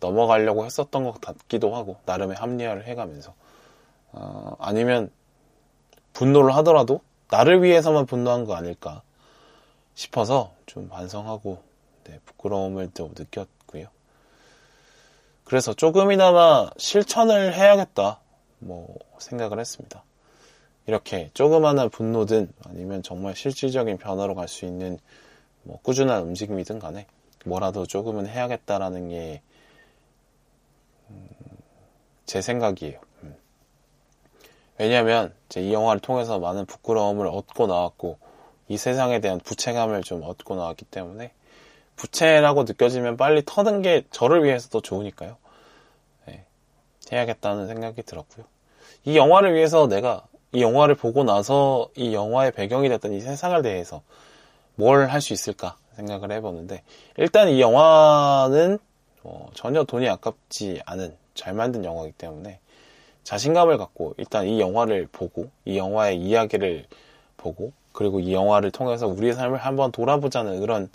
넘어가려고 0.00 0.64
했었던 0.64 1.04
것 1.04 1.20
같기도 1.20 1.76
하고 1.76 1.98
나름의 2.06 2.38
합리화를 2.38 2.86
해가면서 2.86 3.34
어, 4.12 4.56
아니면 4.58 5.10
분노를 6.14 6.54
하더라도 6.56 7.02
나를 7.28 7.62
위해서만 7.62 8.06
분노한 8.06 8.46
거 8.46 8.54
아닐까 8.54 9.02
싶어서 9.94 10.54
좀 10.64 10.88
반성하고 10.88 11.62
네, 12.04 12.20
부끄러움을 12.24 12.92
또 12.94 13.10
느꼈고요. 13.14 13.88
그래서 15.46 15.72
조금이나마 15.72 16.68
실천을 16.76 17.54
해야겠다 17.54 18.20
뭐 18.58 18.96
생각을 19.18 19.60
했습니다. 19.60 20.02
이렇게 20.86 21.30
조그마한 21.34 21.88
분노든 21.88 22.52
아니면 22.64 23.02
정말 23.02 23.34
실질적인 23.36 23.96
변화로 23.96 24.34
갈 24.34 24.48
수 24.48 24.64
있는 24.66 24.98
뭐 25.62 25.78
꾸준한 25.82 26.22
움직임이든 26.22 26.80
간에 26.80 27.06
뭐라도 27.44 27.86
조금은 27.86 28.26
해야겠다라는 28.26 29.08
게제 29.08 29.40
음, 31.10 32.40
생각이에요. 32.40 33.00
왜냐하면 34.78 35.32
이 35.56 35.72
영화를 35.72 36.00
통해서 36.00 36.40
많은 36.40 36.66
부끄러움을 36.66 37.28
얻고 37.28 37.68
나왔고 37.68 38.18
이 38.68 38.76
세상에 38.76 39.20
대한 39.20 39.38
부채감을 39.38 40.02
좀 40.02 40.22
얻고 40.24 40.56
나왔기 40.56 40.86
때문에 40.86 41.32
부채라고 41.96 42.64
느껴지면 42.64 43.16
빨리 43.16 43.42
터는 43.44 43.82
게 43.82 44.04
저를 44.10 44.44
위해서 44.44 44.68
더 44.68 44.80
좋으니까요. 44.80 45.36
네, 46.26 46.44
해야겠다는 47.12 47.66
생각이 47.66 48.02
들었고요. 48.02 48.44
이 49.04 49.16
영화를 49.16 49.54
위해서 49.54 49.86
내가 49.88 50.24
이 50.52 50.62
영화를 50.62 50.94
보고 50.94 51.24
나서 51.24 51.88
이 51.96 52.14
영화의 52.14 52.52
배경이 52.52 52.88
됐던 52.88 53.12
이 53.12 53.20
세상을 53.20 53.60
대해서 53.62 54.02
뭘 54.76 55.08
할 55.08 55.20
수 55.20 55.32
있을까 55.32 55.76
생각을 55.96 56.30
해보는데 56.32 56.82
일단 57.16 57.48
이 57.48 57.60
영화는 57.60 58.78
어, 59.22 59.48
전혀 59.54 59.84
돈이 59.84 60.08
아깝지 60.08 60.82
않은 60.84 61.16
잘 61.34 61.54
만든 61.54 61.84
영화이기 61.84 62.12
때문에 62.16 62.60
자신감을 63.24 63.78
갖고 63.78 64.14
일단 64.18 64.46
이 64.46 64.60
영화를 64.60 65.08
보고 65.10 65.48
이 65.64 65.78
영화의 65.78 66.16
이야기를 66.18 66.86
보고 67.36 67.72
그리고 67.92 68.20
이 68.20 68.32
영화를 68.32 68.70
통해서 68.70 69.06
우리의 69.08 69.32
삶을 69.32 69.58
한번 69.58 69.90
돌아보자는 69.90 70.60
그런 70.60 70.90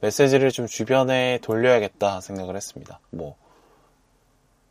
메시지를 0.00 0.50
좀 0.50 0.66
주변에 0.66 1.38
돌려야겠다 1.42 2.20
생각을 2.20 2.56
했습니다. 2.56 3.00
뭐 3.10 3.36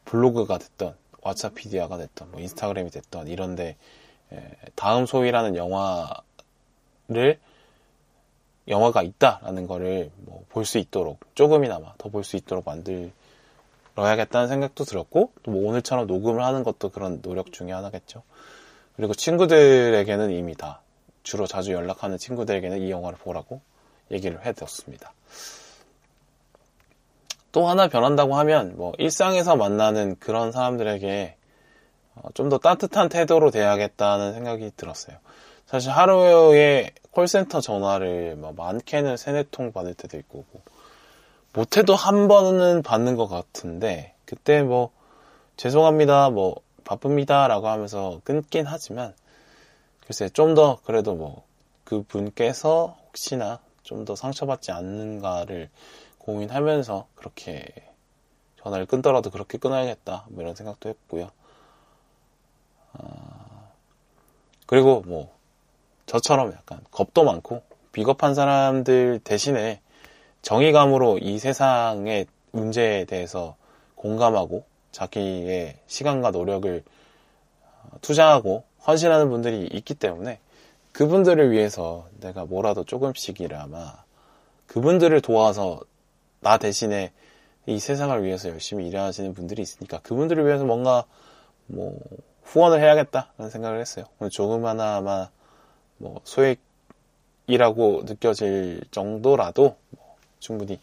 블로그가 0.06 0.58
됐던 0.58 0.96
왓챠피디아가 1.22 1.98
됐던 1.98 2.32
뭐 2.32 2.40
인스타그램이 2.40 2.90
됐던 2.90 3.28
이런데 3.28 3.78
다음 4.76 5.06
소위라는 5.06 5.56
영화를 5.56 7.40
영화가 8.68 9.04
있다라는 9.04 9.68
거를 9.68 10.12
뭐 10.18 10.40
볼 10.50 10.66
수 10.66 10.78
있도록 10.78 11.20
조금이나마 11.36 11.94
더 11.98 12.10
볼 12.10 12.24
수 12.24 12.36
있도록 12.38 12.66
만들어야겠다는 12.66 14.48
생각도 14.48 14.84
들었고 14.84 15.34
또 15.44 15.52
뭐 15.52 15.70
오늘처럼 15.70 16.08
녹음을 16.08 16.44
하는 16.44 16.64
것도 16.64 16.90
그런 16.90 17.22
노력 17.22 17.52
중에 17.52 17.72
하나겠죠. 17.72 18.24
그리고 18.96 19.14
친구들에게는 19.14 20.32
이미 20.32 20.56
다 20.56 20.82
주로 21.24 21.46
자주 21.48 21.72
연락하는 21.74 22.18
친구들에게는 22.18 22.82
이 22.82 22.90
영화를 22.92 23.18
보라고 23.20 23.62
얘기를 24.12 24.44
해드렸습니다. 24.46 25.14
또 27.52 27.68
하나 27.68 27.88
변한다고 27.88 28.36
하면 28.36 28.76
뭐 28.78 28.94
일상에서 28.98 29.56
만나는 29.56 30.18
그런 30.20 30.52
사람들에게 30.52 31.36
어, 32.16 32.30
좀더 32.34 32.58
따뜻한 32.60 33.10
태도로 33.10 33.50
대하겠다는 33.52 34.34
생각이 34.34 34.72
들었어요. 34.76 35.18
사실 35.66 35.92
하루에 35.92 36.92
콜센터 37.12 37.62
전화를 37.62 38.36
뭐 38.36 38.54
많게는 38.54 39.18
세네 39.18 39.46
통 39.52 39.72
받을 39.72 39.94
때도 39.94 40.18
있고 40.18 40.46
뭐 40.52 40.62
못해도 41.54 41.96
한 41.96 42.28
번은 42.28 42.84
받는 42.84 43.16
것 43.16 43.28
같은데 43.28 44.14
그때 44.26 44.62
뭐 44.62 44.92
죄송합니다 45.58 46.30
뭐 46.30 46.62
바쁩니다라고 46.86 47.68
하면서 47.68 48.22
끊긴 48.24 48.66
하지만 48.68 49.14
글쎄 50.06 50.30
좀 50.30 50.56
더 50.56 50.80
그래도 50.86 51.16
뭐 51.16 51.44
그분께서 51.84 52.98
혹시나 53.08 53.60
좀 53.90 54.06
더 54.06 54.16
상처받지 54.16 54.72
않는가를 54.72 55.68
고민하면서 56.20 57.08
그렇게 57.16 57.66
전화를 58.62 58.86
끊더라도 58.86 59.32
그렇게 59.32 59.58
끊어야겠다 59.58 60.26
뭐 60.30 60.44
이런 60.44 60.56
생각도 60.56 60.90
했고요. 60.90 61.32
어, 62.94 63.72
그리고 64.68 65.02
뭐 65.08 65.34
저처럼 66.06 66.54
약간 66.54 66.82
겁도 66.92 67.24
많고 67.24 67.64
비겁한 67.92 68.36
사람들 68.36 69.22
대신에 69.24 69.82
정의감으로 70.44 71.18
이 71.18 71.40
세상의 71.40 72.28
문제에 72.52 73.06
대해서 73.06 73.56
공감하고 73.96 74.66
자기의 74.92 75.80
시간과 75.88 76.30
노력을 76.30 76.84
어, 77.64 77.98
투자하고 78.02 78.64
헌신하는 78.86 79.30
분들이 79.32 79.68
있기 79.74 79.96
때문에 79.96 80.40
그분들을 81.00 81.52
위해서 81.52 82.10
내가 82.20 82.44
뭐라도 82.44 82.84
조금씩이라마 82.84 84.04
그분들을 84.68 85.22
도와서 85.22 85.80
나 86.42 86.58
대신에 86.58 87.14
이 87.68 87.80
세상을 87.80 88.22
위해서 88.22 88.50
열심히 88.50 88.86
일하시는 88.90 89.34
분들이 89.34 89.62
있으니까 89.62 90.00
그분들을 90.02 90.46
위해서 90.46 90.66
뭔가 90.66 91.06
뭐 91.68 91.98
후원을 92.44 92.82
해야겠다라는 92.82 93.50
생각을 93.50 93.80
했어요. 93.80 94.08
조금하나마 94.30 95.30
뭐 96.00 96.20
소액이라고 96.26 98.04
느껴질 98.06 98.82
정도라도 98.92 99.78
뭐 99.92 100.18
충분히 100.40 100.82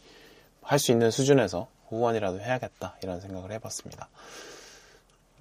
할 0.62 0.78
수 0.78 0.92
있는 0.92 1.10
수준에서 1.10 1.68
후원이라도 1.88 2.40
해야겠다 2.40 2.96
이런 3.02 3.20
생각을 3.20 3.52
해봤습니다. 3.52 4.08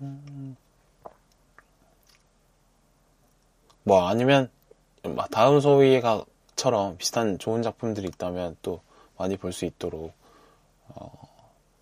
음... 0.01 0.57
뭐 3.83 4.05
아니면 4.09 4.49
다음 5.31 5.59
소위가처럼 5.59 6.97
비슷한 6.97 7.37
좋은 7.37 7.61
작품들이 7.61 8.07
있다면 8.07 8.57
또 8.61 8.81
많이 9.17 9.37
볼 9.37 9.51
수 9.53 9.65
있도록 9.65 10.13
어, 10.89 11.11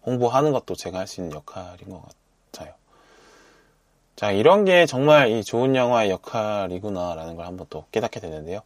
홍보하는 0.06 0.52
것도 0.52 0.76
제가 0.76 1.00
할 1.00 1.08
수 1.08 1.22
있는 1.22 1.36
역할인 1.36 1.90
것 1.90 2.04
같아요. 2.52 2.74
자, 4.16 4.32
이런 4.32 4.66
게 4.66 4.86
정말 4.86 5.30
이 5.32 5.44
좋은 5.44 5.76
영화의 5.76 6.12
역할이구나라는 6.12 7.36
걸 7.36 7.46
한번 7.46 7.66
또 7.70 7.86
깨닫게 7.92 8.20
되는데요. 8.20 8.62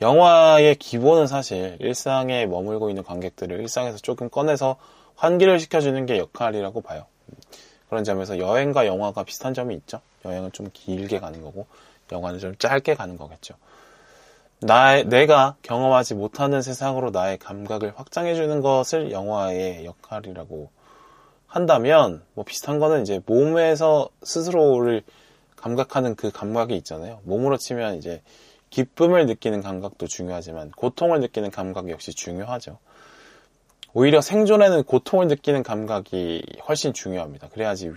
영화의 0.00 0.76
기본은 0.76 1.26
사실 1.26 1.76
일상에 1.80 2.46
머물고 2.46 2.90
있는 2.90 3.02
관객들을 3.02 3.58
일상에서 3.60 3.98
조금 3.98 4.28
꺼내서 4.28 4.76
환기를 5.16 5.58
시켜주는 5.58 6.04
게 6.06 6.18
역할이라고 6.18 6.82
봐요. 6.82 7.06
그런 7.88 8.04
점에서 8.04 8.38
여행과 8.38 8.86
영화가 8.86 9.22
비슷한 9.24 9.54
점이 9.54 9.74
있죠. 9.76 10.00
여행은 10.24 10.52
좀 10.52 10.68
길게 10.72 11.18
가는 11.20 11.40
거고, 11.40 11.66
영화는 12.12 12.38
좀 12.38 12.56
짧게 12.58 12.94
가는 12.94 13.16
거겠죠. 13.16 13.54
나 14.60 15.02
내가 15.02 15.56
경험하지 15.62 16.14
못하는 16.14 16.62
세상으로 16.62 17.10
나의 17.10 17.38
감각을 17.38 17.92
확장해주는 17.96 18.60
것을 18.62 19.12
영화의 19.12 19.84
역할이라고 19.84 20.70
한다면 21.46 22.22
뭐 22.34 22.44
비슷한 22.44 22.78
거는 22.78 23.02
이제 23.02 23.20
몸에서 23.26 24.08
스스로를 24.22 25.02
감각하는 25.56 26.14
그 26.14 26.30
감각이 26.30 26.74
있잖아요. 26.76 27.20
몸으로 27.24 27.56
치면 27.56 27.96
이제 27.96 28.22
기쁨을 28.70 29.26
느끼는 29.26 29.62
감각도 29.62 30.06
중요하지만 30.06 30.70
고통을 30.70 31.20
느끼는 31.20 31.50
감각이 31.50 31.90
역시 31.90 32.12
중요하죠. 32.12 32.78
오히려 33.92 34.20
생존에는 34.20 34.84
고통을 34.84 35.26
느끼는 35.28 35.62
감각이 35.62 36.42
훨씬 36.68 36.92
중요합니다. 36.92 37.48
그래야지 37.48 37.90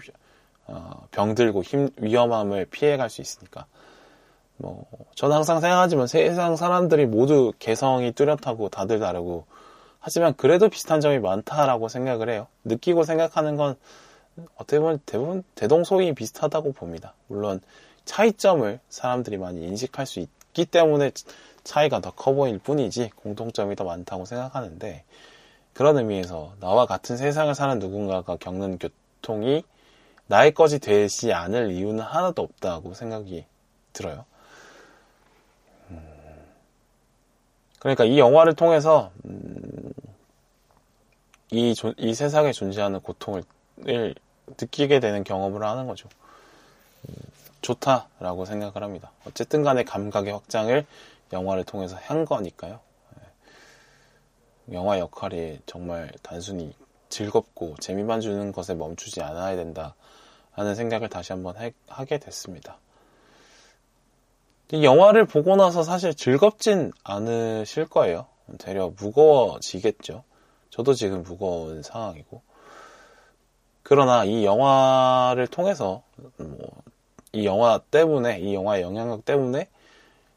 어, 0.68 1.08
병들고 1.12 1.64
힘, 1.64 1.90
위험함을 1.98 2.66
피해갈 2.66 3.10
수 3.10 3.22
있으니까. 3.22 3.66
뭐 4.60 4.86
저는 5.16 5.36
항상 5.36 5.60
생각하지만 5.62 6.08
세상 6.08 6.56
사람들이 6.56 7.06
모두 7.06 7.54
개성이 7.60 8.12
뚜렷하고 8.12 8.70
다들 8.70 9.00
다르고 9.00 9.46
하지만 10.00 10.34
그래도 10.36 10.70
비슷한 10.70 11.02
점이 11.02 11.20
많다라고 11.20 11.88
생각을 11.88 12.30
해요. 12.30 12.48
느끼고 12.66 13.04
생각하는 13.04 13.56
건 13.56 13.76
어떻게 14.56 14.80
보면 14.80 15.00
대부분 15.06 15.44
대동소이 15.56 16.14
비슷하다고 16.14 16.74
봅니다. 16.74 17.14
물론 17.28 17.62
차이점을 18.06 18.80
사람들이 18.90 19.38
많이 19.38 19.66
인식할 19.66 20.06
수 20.06 20.20
있기 20.20 20.66
때문에 20.66 21.12
차이가 21.64 22.00
더 22.02 22.12
커 22.12 22.34
보일 22.34 22.60
뿐이지 22.60 23.12
공통점이 23.16 23.76
더 23.76 23.84
많다고 23.84 24.26
생각하는데 24.26 25.04
그런 25.74 25.98
의미에서 25.98 26.54
나와 26.60 26.86
같은 26.86 27.16
세상을 27.16 27.54
사는 27.56 27.80
누군가가 27.80 28.36
겪는 28.38 28.80
교통이 28.80 29.64
나의 30.28 30.54
것이 30.54 30.80
되지 30.80 31.34
않을 31.34 31.72
이유는 31.72 32.04
하나도 32.04 32.42
없다고 32.42 32.94
생각이 32.94 33.46
들어요. 33.94 34.26
그러니까 37.80 38.04
이 38.06 38.20
영화를 38.20 38.54
통해서 38.54 39.12
음, 39.26 39.92
이, 41.52 41.74
이 41.98 42.14
세상에 42.14 42.52
존재하는 42.52 43.00
고통을 43.00 43.44
느끼게 44.48 45.00
되는 45.00 45.24
경험을 45.24 45.64
하는 45.64 45.88
거죠. 45.88 46.10
음, 47.08 47.14
좋다라고 47.62 48.46
생각을 48.46 48.84
합니다. 48.84 49.12
어쨌든 49.26 49.64
간에 49.64 49.84
감각의 49.84 50.34
확장을 50.34 50.86
영화를 51.34 51.64
통해서 51.64 51.96
한 51.96 52.26
거니까요. 52.26 52.80
예. 54.70 54.76
영화 54.76 55.00
역할이 55.00 55.60
정말 55.66 56.12
단순히 56.22 56.74
즐겁고 57.10 57.76
재미만 57.80 58.22
주는 58.22 58.52
것에 58.52 58.76
멈추지 58.76 59.22
않아야 59.22 59.56
된다 59.56 59.96
하는 60.52 60.76
생각을 60.76 61.10
다시 61.10 61.32
한번 61.32 61.56
하게 61.88 62.18
됐습니다. 62.18 62.78
영화를 64.72 65.26
보고 65.26 65.56
나서 65.56 65.84
사실 65.84 66.14
즐겁진 66.14 66.92
않으실 67.04 67.86
거예요. 67.88 68.28
되려 68.60 68.92
무거워지겠죠. 68.98 70.24
저도 70.70 70.94
지금 70.94 71.24
무거운 71.24 71.82
상황이고. 71.82 72.42
그러나 73.84 74.24
이 74.24 74.46
영화를 74.46 75.48
통해서, 75.48 76.04
뭐, 76.38 76.58
이 77.32 77.46
영화 77.46 77.80
때문에, 77.80 78.40
이 78.40 78.54
영화의 78.54 78.84
영향력 78.84 79.26
때문에 79.26 79.68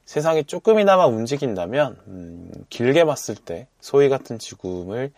세상이 0.06 0.44
조금이나마 0.44 1.06
움직인다면, 1.06 1.98
음, 2.06 2.50
길게 2.70 3.04
봤을 3.04 3.34
때 3.34 3.66
소위 3.80 4.08
같은 4.08 4.38
죽음을 4.38 5.12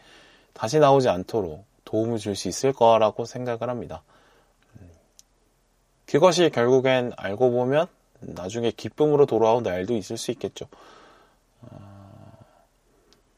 다시 0.52 0.80
나오지 0.80 1.08
않도록 1.08 1.64
도움을 1.84 2.18
줄 2.18 2.34
수 2.34 2.48
있을 2.48 2.72
거라고 2.72 3.24
생각을 3.24 3.68
합니다. 3.70 4.02
음, 4.80 4.90
그것이 6.06 6.50
결국엔 6.50 7.12
알고 7.16 7.52
보면 7.52 7.86
나중에 8.28 8.70
기쁨으로 8.70 9.26
돌아온 9.26 9.62
날도 9.62 9.94
있을 9.94 10.16
수 10.16 10.30
있겠죠. 10.30 10.66
어... 11.62 11.94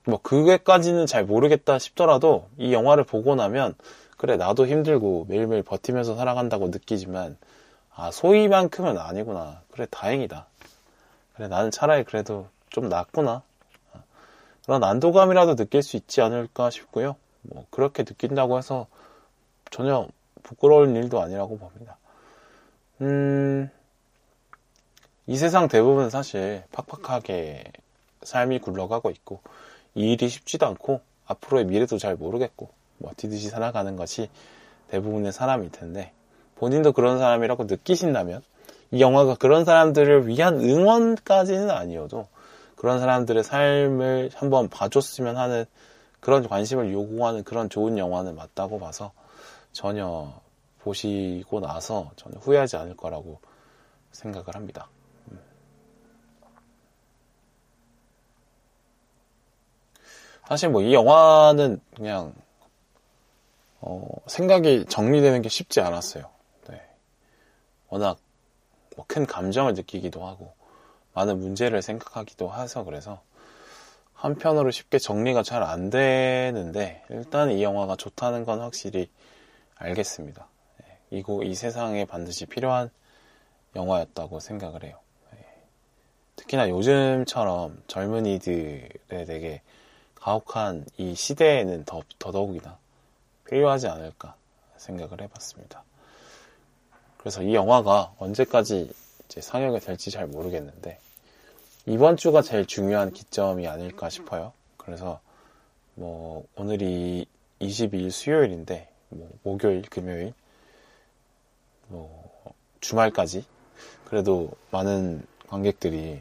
뭐 0.05 0.20
그게까지는 0.22 1.07
잘 1.07 1.25
모르겠다 1.25 1.79
싶더라도 1.79 2.49
이 2.59 2.72
영화를 2.72 3.05
보고 3.05 3.35
나면 3.35 3.75
그래 4.16 4.37
나도 4.37 4.66
힘들고 4.66 5.27
매일매일 5.29 5.62
버티면서 5.62 6.14
살아간다고 6.14 6.68
느끼지만 6.68 7.37
아, 7.96 8.11
소희만큼은 8.11 8.99
아니구나. 8.99 9.62
그래, 9.70 9.87
다행이다. 9.90 10.46
그래, 11.35 11.49
나는 11.49 11.70
차라리 11.70 12.05
그래도 12.05 12.46
좀 12.68 12.90
낫구나. 12.90 13.42
그런 14.66 14.85
안도감이라도 14.85 15.55
느낄 15.55 15.83
수 15.83 15.96
있지 15.96 16.20
않을까 16.20 16.68
싶고요. 16.68 17.16
뭐, 17.40 17.64
그렇게 17.70 18.05
느낀다고 18.05 18.59
해서 18.59 18.87
전혀 19.70 20.09
부끄러운 20.42 20.94
일도 20.94 21.22
아니라고 21.22 21.57
봅니다. 21.57 21.96
음, 23.01 23.70
이 25.29 25.37
세상 25.37 25.67
대부분 25.67 26.09
사실 26.09 26.62
팍팍하게 26.71 27.65
삶이 28.23 28.61
굴러가고 28.61 29.11
있고, 29.11 29.41
이 29.95 30.12
일이 30.12 30.29
쉽지도 30.29 30.67
않고, 30.67 31.01
앞으로의 31.27 31.65
미래도 31.65 31.99
잘 31.99 32.15
모르겠고, 32.15 32.69
뭐, 32.99 33.12
뒤듯이 33.17 33.49
살아가는 33.49 33.97
것이 33.97 34.31
대부분의 34.89 35.33
사람일 35.33 35.73
텐데, 35.73 36.12
본인도 36.55 36.93
그런 36.93 37.19
사람이라고 37.19 37.65
느끼신다면 37.65 38.43
이 38.93 39.01
영화가 39.01 39.35
그런 39.35 39.65
사람들을 39.65 40.29
위한 40.29 40.61
응원까지는 40.61 41.71
아니어도 41.71 42.29
그런 42.77 43.01
사람들의 43.01 43.43
삶을 43.43 44.31
한번 44.35 44.69
봐줬으면 44.69 45.37
하는 45.37 45.65
그런 46.21 46.47
관심을 46.49 46.93
요구하는 46.93 47.43
그런 47.43 47.69
좋은 47.69 47.99
영화는 47.99 48.37
맞다고 48.37 48.79
봐서 48.79 49.12
전혀 49.73 50.33
보시고 50.81 51.61
나서 51.61 52.11
전혀 52.17 52.39
후회하지 52.39 52.77
않을 52.77 52.97
거라고 52.97 53.41
생각을 54.12 54.55
합니다. 54.55 54.89
사실 60.48 60.68
뭐 60.70 60.82
이 60.82 60.94
영화는 60.94 61.80
그냥 61.94 62.35
어, 63.80 64.06
생각이 64.26 64.87
정리되는 64.87 65.42
게 65.42 65.48
쉽지 65.48 65.80
않았어요. 65.80 66.30
워낙 67.88 68.18
뭐 68.96 69.04
큰 69.09 69.26
감정을 69.26 69.74
느끼기도 69.74 70.26
하고 70.26 70.52
많은 71.14 71.38
문제를 71.38 71.82
생각하기도 71.82 72.52
해서 72.54 72.85
그래서 72.85 73.22
한편으로 74.14 74.70
쉽게 74.70 74.98
정리가 74.98 75.42
잘 75.42 75.62
안 75.62 75.90
되는데 75.90 77.04
일단 77.11 77.50
이 77.50 77.62
영화가 77.62 77.96
좋다는 77.96 78.44
건 78.44 78.61
확실히 78.61 79.09
알겠습니다. 79.76 80.48
네, 80.78 80.98
이고 81.11 81.42
이 81.42 81.54
세상에 81.54 82.06
반드시 82.06 82.46
필요한 82.46 82.90
영화였다고 83.76 84.40
생각을 84.40 84.82
해요. 84.85 84.98
네. 85.32 85.38
특히나 86.37 86.68
요즘처럼 86.70 87.82
젊은이들에 87.87 89.24
되게 89.26 89.62
가혹한 90.27 90.85
이 90.97 91.15
시대에는 91.15 91.85
더, 91.85 92.03
더더욱이나 92.19 92.77
필요하지 93.45 93.87
않을까 93.87 94.35
생각을 94.77 95.23
해봤습니다. 95.23 95.85
그래서 97.17 97.45
이 97.45 97.55
영화가 97.55 98.15
언제까지 98.19 98.93
상영이 99.29 99.79
될지 99.79 100.11
잘 100.11 100.27
모르겠는데 100.27 100.99
이번 101.87 102.17
주가 102.17 102.43
제일 102.43 102.67
중요한 102.67 103.12
기점이 103.12 103.69
아닐까 103.69 104.11
싶어요. 104.11 104.53
그래서 104.77 105.21
뭐 105.95 106.45
오늘이 106.57 107.27
22일 107.61 108.11
수요일인데 108.11 108.89
뭐 109.11 109.31
목요일, 109.45 109.83
금요일, 109.83 110.35
뭐 111.87 112.33
주말까지 112.81 113.45
그래도 114.07 114.51
많은 114.73 115.25
관객들이 115.47 116.21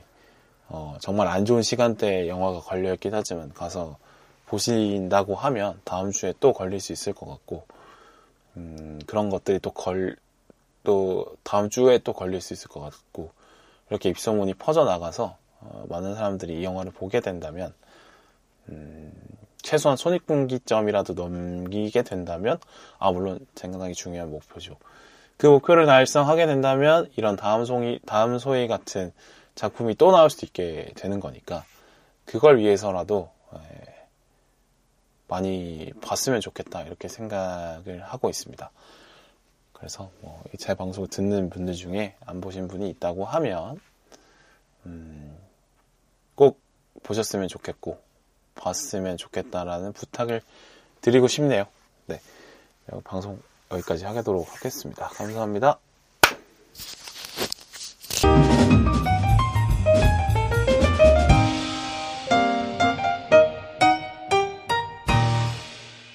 어 0.69 0.97
정말 0.99 1.27
안 1.27 1.45
좋은 1.45 1.61
시간대에 1.61 2.27
영화가 2.27 2.59
걸려 2.61 2.93
있긴 2.93 3.13
하지만 3.13 3.53
가서 3.53 3.97
보신다고 4.47 5.35
하면 5.35 5.79
다음 5.83 6.11
주에 6.11 6.33
또 6.39 6.53
걸릴 6.53 6.79
수 6.79 6.93
있을 6.93 7.13
것 7.13 7.27
같고 7.27 7.65
음, 8.57 8.99
그런 9.07 9.29
것들이 9.29 9.59
또 9.59 9.71
걸 9.71 10.15
또 10.85 11.35
다음 11.43 11.69
주에 11.69 11.97
또 11.97 12.13
걸릴 12.13 12.39
수 12.39 12.53
있을 12.53 12.69
것 12.69 12.79
같고 12.79 13.31
이렇게 13.89 14.09
입소문이 14.09 14.53
퍼져나가서 14.53 15.35
어, 15.59 15.85
많은 15.89 16.15
사람들이 16.15 16.61
이 16.61 16.63
영화를 16.63 16.93
보게 16.93 17.19
된다면 17.19 17.73
음, 18.69 19.11
최소한 19.61 19.97
손익분기점이라도 19.97 21.13
넘기게 21.13 22.03
된다면 22.03 22.59
아 22.99 23.11
물론 23.11 23.45
상당히 23.55 23.93
중요한 23.93 24.29
목표죠. 24.29 24.77
그 25.37 25.47
목표를 25.47 25.85
달성하게 25.85 26.45
된다면 26.45 27.09
이런 27.17 27.35
다음 27.35 27.65
소위 27.65 27.99
다음 28.05 28.37
소위 28.37 28.67
같은 28.67 29.11
작품이 29.55 29.95
또 29.95 30.11
나올 30.11 30.29
수도 30.29 30.45
있게 30.45 30.91
되는 30.95 31.19
거니까 31.19 31.65
그걸 32.25 32.59
위해서라도 32.59 33.31
에, 33.53 33.59
많이 35.27 35.91
봤으면 36.01 36.41
좋겠다 36.41 36.83
이렇게 36.83 37.07
생각을 37.07 38.03
하고 38.03 38.29
있습니다. 38.29 38.69
그래서 39.73 40.11
뭐 40.21 40.35
제 40.57 40.73
방송을 40.73 41.09
듣는 41.09 41.49
분들 41.49 41.73
중에 41.73 42.15
안 42.25 42.41
보신 42.41 42.67
분이 42.67 42.89
있다고 42.91 43.25
하면 43.25 43.79
음, 44.85 45.37
꼭 46.35 46.59
보셨으면 47.03 47.47
좋겠고 47.47 47.99
봤으면 48.55 49.17
좋겠다라는 49.17 49.93
부탁을 49.93 50.41
드리고 51.01 51.27
싶네요. 51.27 51.67
네, 52.07 52.19
방송 53.03 53.41
여기까지 53.71 54.05
하도록 54.05 54.51
하겠습니다. 54.55 55.07
감사합니다. 55.09 55.79